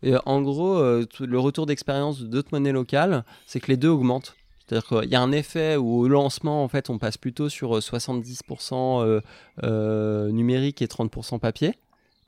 [0.03, 4.37] Et en gros, le retour d'expérience d'autres monnaies locales, c'est que les deux augmentent.
[4.67, 7.79] C'est-à-dire qu'il y a un effet où au lancement, en fait, on passe plutôt sur
[7.79, 9.21] 70% euh, euh,
[9.63, 11.75] euh, numérique et 30% papier.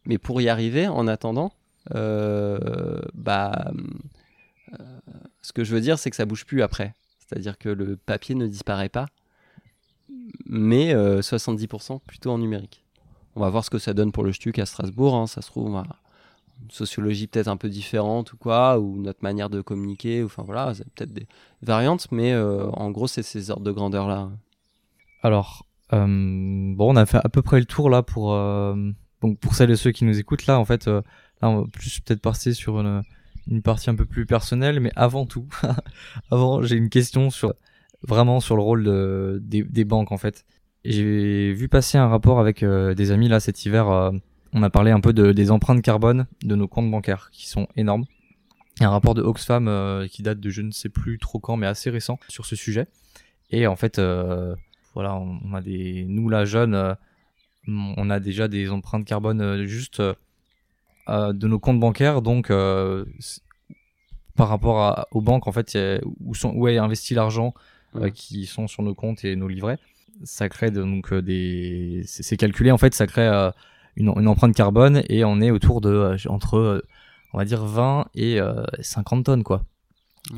[0.04, 1.52] Mais pour y arriver, en attendant,
[1.90, 3.72] bah,
[5.42, 6.94] ce que je veux dire, c'est que ça bouge plus après.
[7.28, 9.06] C'est-à-dire que le papier ne disparaît pas,
[10.46, 12.84] mais 70% plutôt en numérique.
[13.36, 15.14] On va voir ce que ça donne pour le STUC à Strasbourg.
[15.14, 15.26] Hein.
[15.26, 15.82] Ça se trouve, on
[16.70, 20.88] sociologie peut-être un peu différente ou quoi, ou notre manière de communiquer, enfin voilà, c'est
[20.92, 21.26] peut-être des
[21.62, 24.30] variantes, mais euh, en gros, c'est ces ordres de grandeur-là.
[25.22, 28.74] Alors, euh, bon, on a fait à peu près le tour là pour, euh,
[29.22, 31.02] donc pour celles et ceux qui nous écoutent là, en fait, là,
[31.42, 33.02] on va plus peut-être passer sur une,
[33.48, 35.46] une, partie un peu plus personnelle, mais avant tout,
[36.30, 37.54] avant, j'ai une question sur
[38.02, 40.44] vraiment sur le rôle de, des, banques en fait.
[40.84, 44.12] J'ai vu passer un rapport avec des amis là cet hiver
[44.52, 47.68] on a parlé un peu de, des empreintes carbone de nos comptes bancaires qui sont
[47.76, 48.04] énormes.
[48.76, 51.18] Il y a un rapport de Oxfam euh, qui date de je ne sais plus
[51.18, 52.86] trop quand, mais assez récent sur ce sujet.
[53.50, 54.54] Et en fait, euh,
[54.94, 56.94] voilà, on, a des, nous la jeune, euh,
[57.66, 60.02] on a déjà des empreintes carbone juste
[61.08, 62.22] de nos comptes bancaires.
[62.22, 62.48] Donc,
[64.36, 65.76] par rapport aux banques, en fait,
[66.24, 67.54] où, sont, où est investi l'argent
[68.14, 69.78] qui sont sur nos comptes et nos livrets,
[70.24, 73.28] ça crée donc des, c'est calculé en fait, ça crée
[73.96, 76.86] une, empreinte carbone et on est autour de euh, entre euh,
[77.32, 78.38] on va dire 20 et
[78.80, 79.64] 50 euh, tonnes quoi.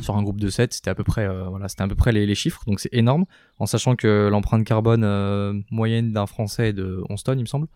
[0.01, 2.35] Sur un groupe de 7, c'était à peu près voilà, c'était à peu près les,
[2.37, 3.25] chiffres, donc c'est énorme
[3.59, 7.67] en sachant que l'empreinte carbone moyenne d'un français est de 11 tonnes, il me semble.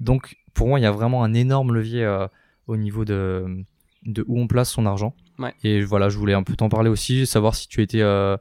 [0.00, 2.26] Donc pour moi, il y a vraiment un énorme levier
[2.66, 3.64] au niveau de
[4.04, 5.14] de où on place son argent.
[5.38, 5.52] Ouais.
[5.64, 8.36] Et voilà, je voulais un peu t'en parler aussi, savoir si tu étais euh,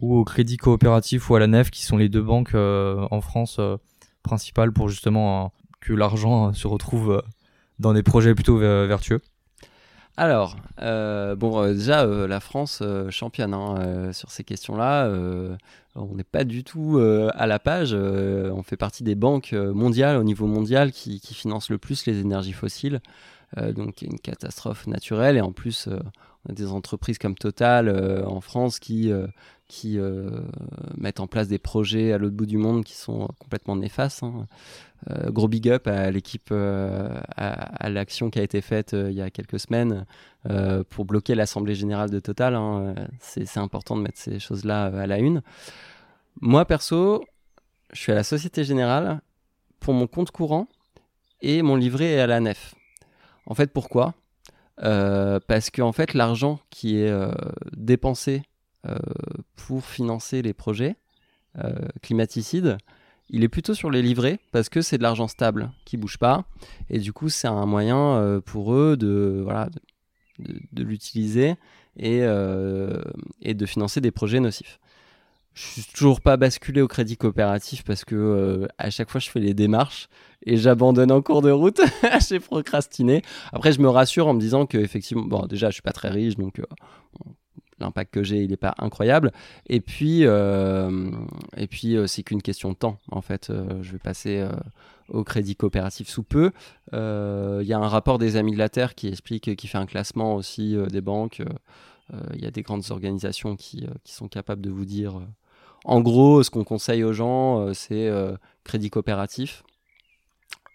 [0.00, 3.20] ou au Crédit Coopératif ou à la Nef, qui sont les deux banques euh, en
[3.20, 3.76] France euh,
[4.22, 5.48] principales pour justement euh,
[5.80, 7.22] que l'argent euh, se retrouve euh,
[7.78, 9.20] dans des projets plutôt ver- vertueux.
[10.20, 15.08] Alors, euh, bon, euh, déjà, euh, la France championne hein, sur ces questions-là.
[15.94, 17.00] on n'est pas du tout
[17.34, 17.94] à la page.
[17.94, 22.18] on fait partie des banques mondiales, au niveau mondial, qui, qui financent le plus les
[22.18, 23.00] énergies fossiles.
[23.56, 25.36] Donc, une catastrophe naturelle.
[25.36, 27.88] Et en plus, on a des entreprises comme Total
[28.26, 29.12] en France qui,
[29.68, 30.30] qui euh,
[30.96, 34.22] mettent en place des projets à l'autre bout du monde qui sont complètement néfastes.
[34.22, 34.46] hein.
[35.10, 39.22] Euh, gros big up à l'équipe, euh, à, l'action qui a été faite il y
[39.22, 40.06] a quelques semaines
[40.88, 42.54] pour bloquer l'Assemblée Générale de Total.
[42.54, 42.94] hein.
[43.20, 45.42] C'est important de mettre ces choses-là à la une.
[46.40, 47.24] Moi, perso,
[47.92, 49.20] je suis à la Société Générale
[49.78, 50.68] pour mon compte courant
[51.42, 52.74] et mon livret est à la nef.
[53.44, 54.14] En fait, pourquoi?
[54.78, 57.12] Parce que fait, l'argent qui est
[57.76, 58.42] dépensé
[59.56, 60.96] pour financer les projets
[61.58, 61.72] euh,
[62.02, 62.78] climaticides,
[63.30, 66.44] il est plutôt sur les livrets parce que c'est de l'argent stable qui bouge pas
[66.88, 69.44] et du coup c'est un moyen euh, pour eux de
[70.76, 71.56] l'utiliser
[71.96, 73.02] et, euh,
[73.42, 74.78] de financer des projets nocifs.
[75.54, 79.28] Je suis toujours pas basculé au crédit coopératif parce que euh, à chaque fois je
[79.28, 80.08] fais les démarches
[80.46, 81.80] et j'abandonne en cours de route.
[82.28, 83.22] J'ai procrastiné.
[83.52, 86.10] Après je me rassure en me disant que effectivement bon déjà je suis pas très
[86.10, 86.64] riche donc euh,
[87.80, 89.32] l'impact que j'ai il est pas incroyable.
[89.66, 91.10] Et puis euh,
[91.56, 93.50] et puis euh, c'est qu'une question de temps en fait.
[93.50, 94.46] Euh, je vais passer
[95.08, 96.52] au crédit coopératif sous peu.
[96.92, 99.86] Il y a un rapport des amis de la terre qui explique qui fait un
[99.86, 101.42] classement aussi des banques.
[102.34, 105.20] Il y a des grandes organisations qui, qui sont capables de vous dire
[105.84, 108.10] en gros ce qu'on conseille aux gens c'est
[108.64, 109.62] crédit coopératif.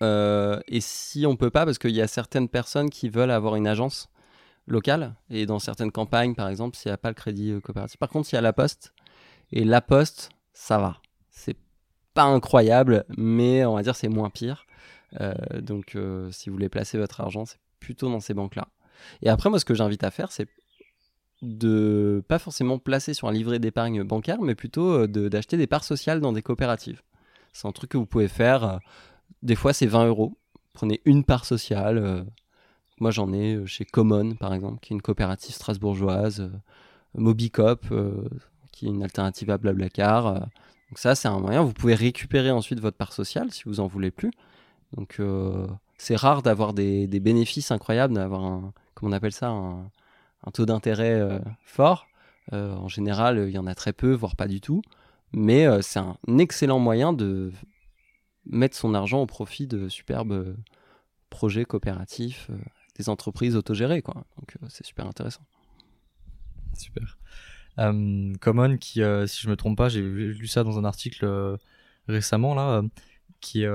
[0.02, 3.68] Et si on peut pas parce qu'il y a certaines personnes qui veulent avoir une
[3.68, 4.10] agence
[4.68, 7.98] locale et dans certaines campagnes par exemple s'il n'y a pas le crédit euh, coopératif.
[7.98, 8.94] Par contre s'il y a la poste
[9.52, 11.02] et la poste ça va.
[11.30, 11.58] C'est
[12.14, 14.66] pas incroyable mais on va dire c'est moins pire.
[15.22, 18.70] Euh, donc euh, si vous voulez placer votre argent c'est plutôt dans ces banques là
[19.22, 20.48] et après moi ce que j'invite à faire c'est
[21.42, 26.22] de pas forcément placer sur un livret d'épargne bancaire mais plutôt d'acheter des parts sociales
[26.22, 27.02] dans des coopératives.
[27.52, 28.80] C'est un truc que vous pouvez faire
[29.42, 30.38] des fois c'est 20 euros.
[30.72, 32.26] Prenez une part sociale
[33.04, 36.50] moi, j'en ai euh, chez Common, par exemple, qui est une coopérative strasbourgeoise, euh,
[37.16, 38.30] Mobicop, euh,
[38.72, 40.36] qui est une alternative à Blablacar.
[40.36, 41.64] donc ça, c'est un moyen.
[41.64, 44.32] Vous pouvez récupérer ensuite votre part sociale si vous en voulez plus.
[44.96, 45.20] Donc,
[45.98, 49.92] c'est rare d'avoir des, bénéfices incroyables, d'avoir un, on appelle ça, un,
[50.54, 52.08] taux d'intérêt fort.
[52.52, 54.82] En général, il y en a très peu, voire pas du tout.
[55.34, 57.52] Mais c'est un excellent moyen de
[58.46, 60.56] mettre son argent au profit de superbes
[61.30, 62.50] projets coopératifs,
[62.98, 64.16] des entreprises autogérées, quoi.
[64.38, 65.42] Donc euh, c'est super intéressant.
[66.78, 67.18] Super.
[67.80, 71.26] Euh, Common, qui, euh, si je me trompe pas, j'ai lu ça dans un article
[71.26, 71.58] euh,
[72.08, 72.82] récemment là, euh,
[73.42, 73.66] qui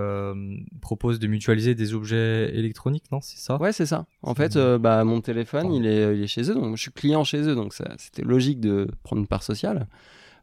[0.81, 3.57] propose de mutualiser des objets électroniques, non C'est ça?
[3.61, 4.07] Ouais, c'est ça.
[4.23, 5.77] En fait, bah, mon téléphone, Pardon.
[5.77, 8.61] il est, il est chez eux, donc je suis client chez eux, donc c'était logique
[8.61, 9.87] de prendre une part sociale.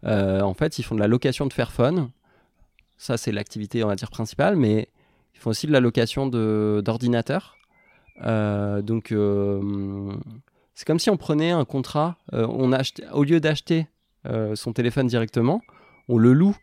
[0.03, 2.11] En fait, ils font de la location de Fairphone.
[2.97, 4.89] Ça, c'est l'activité, on va dire, principale, mais
[5.33, 7.54] ils font aussi de la location d'ordinateurs.
[8.23, 10.13] Euh, donc, euh,
[10.73, 12.71] c'est comme si on prenait un contrat, euh, on
[13.13, 13.87] au lieu d'acheter
[14.55, 15.61] son téléphone directement,
[16.07, 16.57] on le loue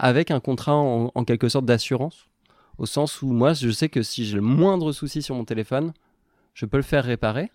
[0.00, 2.26] avec un contrat en, quelque sorte d'assurance,
[2.76, 5.92] au sens où moi, je sais que si j'ai le moindre souci sur mon téléphone,
[6.54, 7.52] je peux le faire réparer.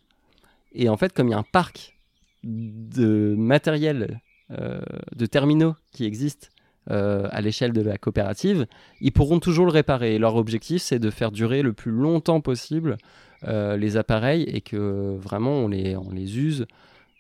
[0.72, 1.98] Et en fait, comme il y a un parc
[2.46, 6.48] de matériel, de terminaux qui existent
[6.88, 8.66] à l'échelle de la coopérative,
[9.02, 10.16] ils pourront toujours le réparer.
[10.16, 12.96] Et leur objectif, c'est de faire durer le plus longtemps possible
[13.46, 16.66] euh, les appareils et que vraiment on les, on les use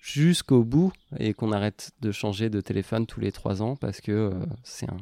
[0.02, 4.12] jusqu'au bout et qu'on arrête de changer de téléphone tous les trois ans parce que
[4.12, 4.32] euh,
[4.64, 4.98] c'est un,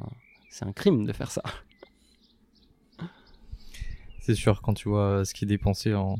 [0.49, 1.43] c'est un crime de faire ça.
[4.21, 6.17] C'est sûr, quand tu vois ce qui est dépensé en,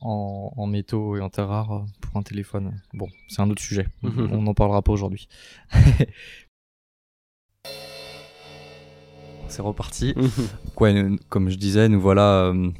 [0.00, 2.80] en, en métaux et en terres rares pour un téléphone.
[2.94, 3.86] Bon, c'est un autre sujet.
[4.02, 5.28] On n'en parlera pas aujourd'hui.
[9.48, 10.14] c'est reparti.
[10.80, 12.70] Ouais, nous- comme je disais, nous voilà euh,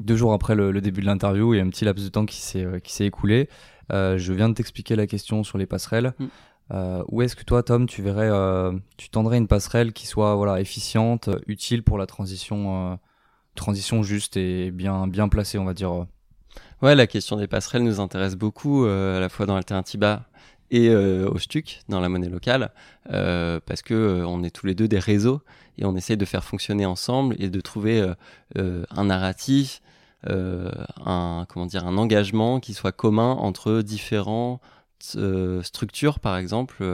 [0.00, 1.54] deux jours après le, le début de l'interview.
[1.54, 3.48] Il y a un petit laps de temps qui s'est euh, qui s'est écoulé.
[3.92, 6.14] Euh, je viens de t'expliquer la question sur les passerelles.
[6.18, 6.26] Mm.
[6.72, 10.36] Euh, où est-ce que toi, Tom, tu verrais, euh, tu tendrais une passerelle qui soit
[10.36, 12.96] voilà efficiente, euh, utile pour la transition, euh,
[13.56, 16.06] transition juste et bien bien placée, on va dire.
[16.82, 20.24] Ouais, la question des passerelles nous intéresse beaucoup, euh, à la fois dans Alternativa
[20.70, 22.72] et euh, au STUC, dans la monnaie locale,
[23.10, 25.42] euh, parce que on est tous les deux des réseaux
[25.78, 28.06] et on essaye de faire fonctionner ensemble et de trouver
[28.56, 29.82] un narratif
[30.26, 34.60] un comment dire un engagement qui soit commun entre différentes
[35.62, 36.84] structures par exemple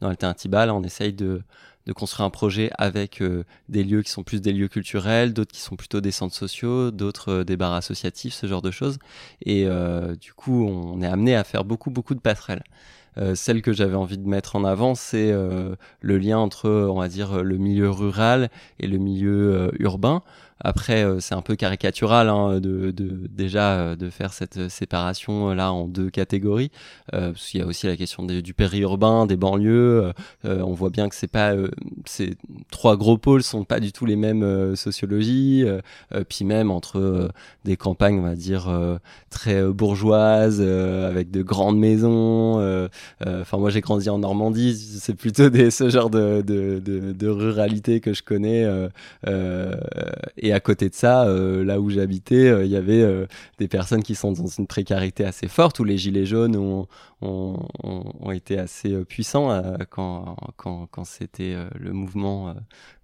[0.00, 1.42] dans Alternativa là on essaye de
[1.86, 5.52] de construire un projet avec euh, des lieux qui sont plus des lieux culturels, d'autres
[5.52, 8.98] qui sont plutôt des centres sociaux, d'autres euh, des bars associatifs, ce genre de choses.
[9.44, 12.62] Et euh, du coup, on est amené à faire beaucoup, beaucoup de passerelles.
[13.34, 17.42] celle que j'avais envie de mettre en avant, c'est le lien entre, on va dire,
[17.42, 20.22] le milieu rural et le milieu urbain.
[20.64, 25.52] Après, euh, c'est un peu caricatural hein, de, déjà euh, de faire cette euh, séparation
[25.54, 26.70] là en deux catégories,
[27.10, 30.12] parce qu'il y a aussi la question du périurbain, des banlieues.
[30.44, 32.36] on voit bien que ces
[32.70, 35.64] trois gros pôles sont pas du tout les mêmes sociologies,
[36.28, 37.30] puis même entre
[37.64, 38.70] des campagnes, on va dire
[39.30, 42.88] très bourgeoises, avec de grandes maisons.
[43.24, 48.66] Enfin, moi j'ai grandi en Normandie, c'est plutôt ce genre de, ruralité que je connais.
[50.52, 53.26] À côté de ça, euh, là où j'habitais, euh, il y avait euh,
[53.58, 56.86] des personnes qui sont dans une précarité assez forte, où les gilets jaunes ont,
[57.20, 62.54] ont, été assez puissants quand, quand, quand c'était le mouvement,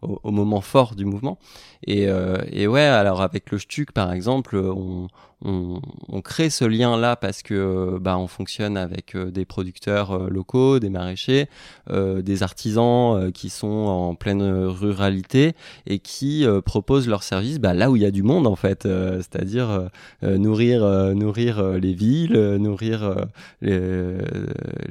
[0.02, 1.38] au, moment fort du mouvement.
[1.86, 2.08] Et,
[2.50, 5.06] et ouais, alors avec le Stuc, par exemple, on,
[5.44, 10.28] on, on, crée ce lien-là parce que bah, on fonctionne avec euh, des producteurs euh,
[10.28, 11.48] locaux, des maraîchers,
[11.90, 15.54] euh, des artisans qui sont en pleine ruralité
[15.86, 18.82] et qui proposent leurs services bah, là où il y a du monde en fait,
[18.82, 19.88] c'est-à-dire
[20.22, 20.84] nourrir,
[21.14, 23.26] nourrir les villes, nourrir
[23.60, 24.18] les,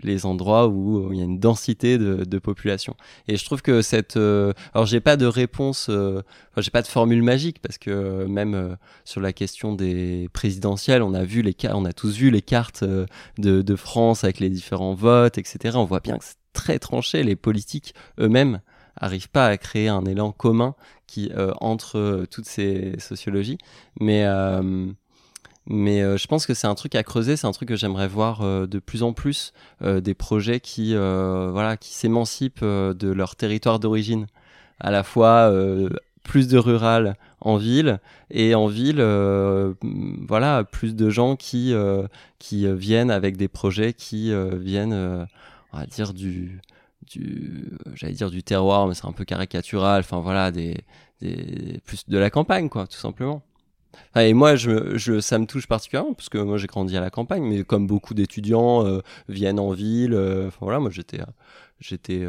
[0.04, 2.96] les, endroits où il y a une densité de, de population.
[3.28, 7.24] Et je trouve que cette, alors j'ai pas de réponse, enfin j'ai pas de formule
[7.24, 11.94] magique parce que même sur la question des présidentielle, on a vu les on a
[11.94, 13.08] tous vu les cartes euh,
[13.40, 15.76] de, France avec les différents votes, etc.
[15.78, 17.24] On voit bien que c'est très tranché.
[17.24, 18.62] Les politiques eux-mêmes
[18.96, 20.76] arrivent pas à créer un élan commun
[21.08, 23.58] qui euh, entre euh, toutes ces sociologies.
[24.00, 24.28] Mais
[25.70, 28.42] mais je pense que c'est un truc à creuser, c'est un truc que j'aimerais voir
[28.42, 34.28] de plus en plus des projets qui voilà qui s'émancipent de leur territoire d'origine,
[34.80, 35.52] à la fois
[36.28, 38.00] plus de rural en ville
[38.30, 39.74] et en ville euh,
[40.28, 42.06] voilà plus de gens qui euh,
[42.38, 44.94] qui viennent avec des projets qui euh, viennent
[45.74, 46.60] on va dire du
[47.10, 50.78] du j'allais dire du terroir mais c'est un peu caricatural enfin voilà des,
[51.22, 53.42] des plus de la campagne quoi tout simplement
[54.16, 57.64] et moi, ça me touche particulièrement parce que moi j'ai grandi à la campagne, mais
[57.64, 58.84] comme beaucoup d'étudiants
[59.30, 60.16] viennent en ville,
[60.48, 61.20] enfin voilà, moi j'étais
[61.80, 62.26] j'étais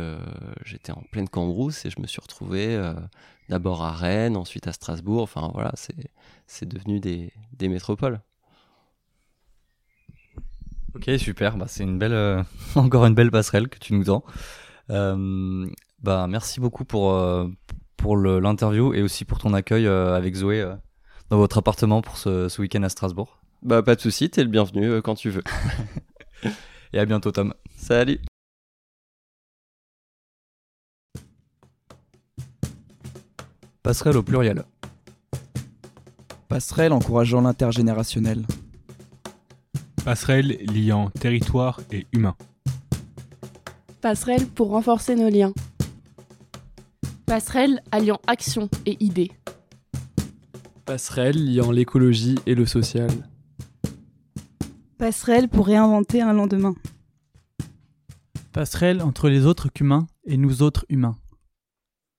[0.65, 2.79] j'étais en pleine cambrousse et je me suis retrouvé
[3.49, 5.23] d'abord à Rennes, ensuite à Strasbourg.
[5.23, 5.73] Enfin voilà,
[6.47, 8.21] c'est devenu des, des, métropoles.
[10.95, 11.57] Ok, super.
[11.57, 12.43] Bah, c'est une belle, euh,
[12.75, 14.25] encore une belle passerelle que tu nous tends.
[14.91, 15.67] Euh,
[16.03, 17.49] bah, merci beaucoup pour, euh,
[17.97, 20.75] pour l'interview et aussi pour ton accueil avec Zoé
[21.31, 23.39] dans votre appartement pour ce, ce week-end à Strasbourg.
[23.63, 25.43] Bah, pas de souci, t'es le bienvenu quand tu veux.
[26.93, 27.55] et à bientôt, Tom.
[27.77, 28.21] Salut.
[33.83, 34.65] Passerelle au pluriel.
[36.49, 38.45] Passerelle encourageant l'intergénérationnel.
[40.05, 42.37] Passerelle liant territoire et humain.
[44.01, 45.53] Passerelle pour renforcer nos liens.
[47.27, 49.33] Passerelle alliant action et idées.
[50.89, 53.11] Passerelle liant l'écologie et le social.
[54.97, 56.75] Passerelle pour réinventer un lendemain.
[58.55, 61.19] Passerelle entre les autres qu'humains et nous autres humains.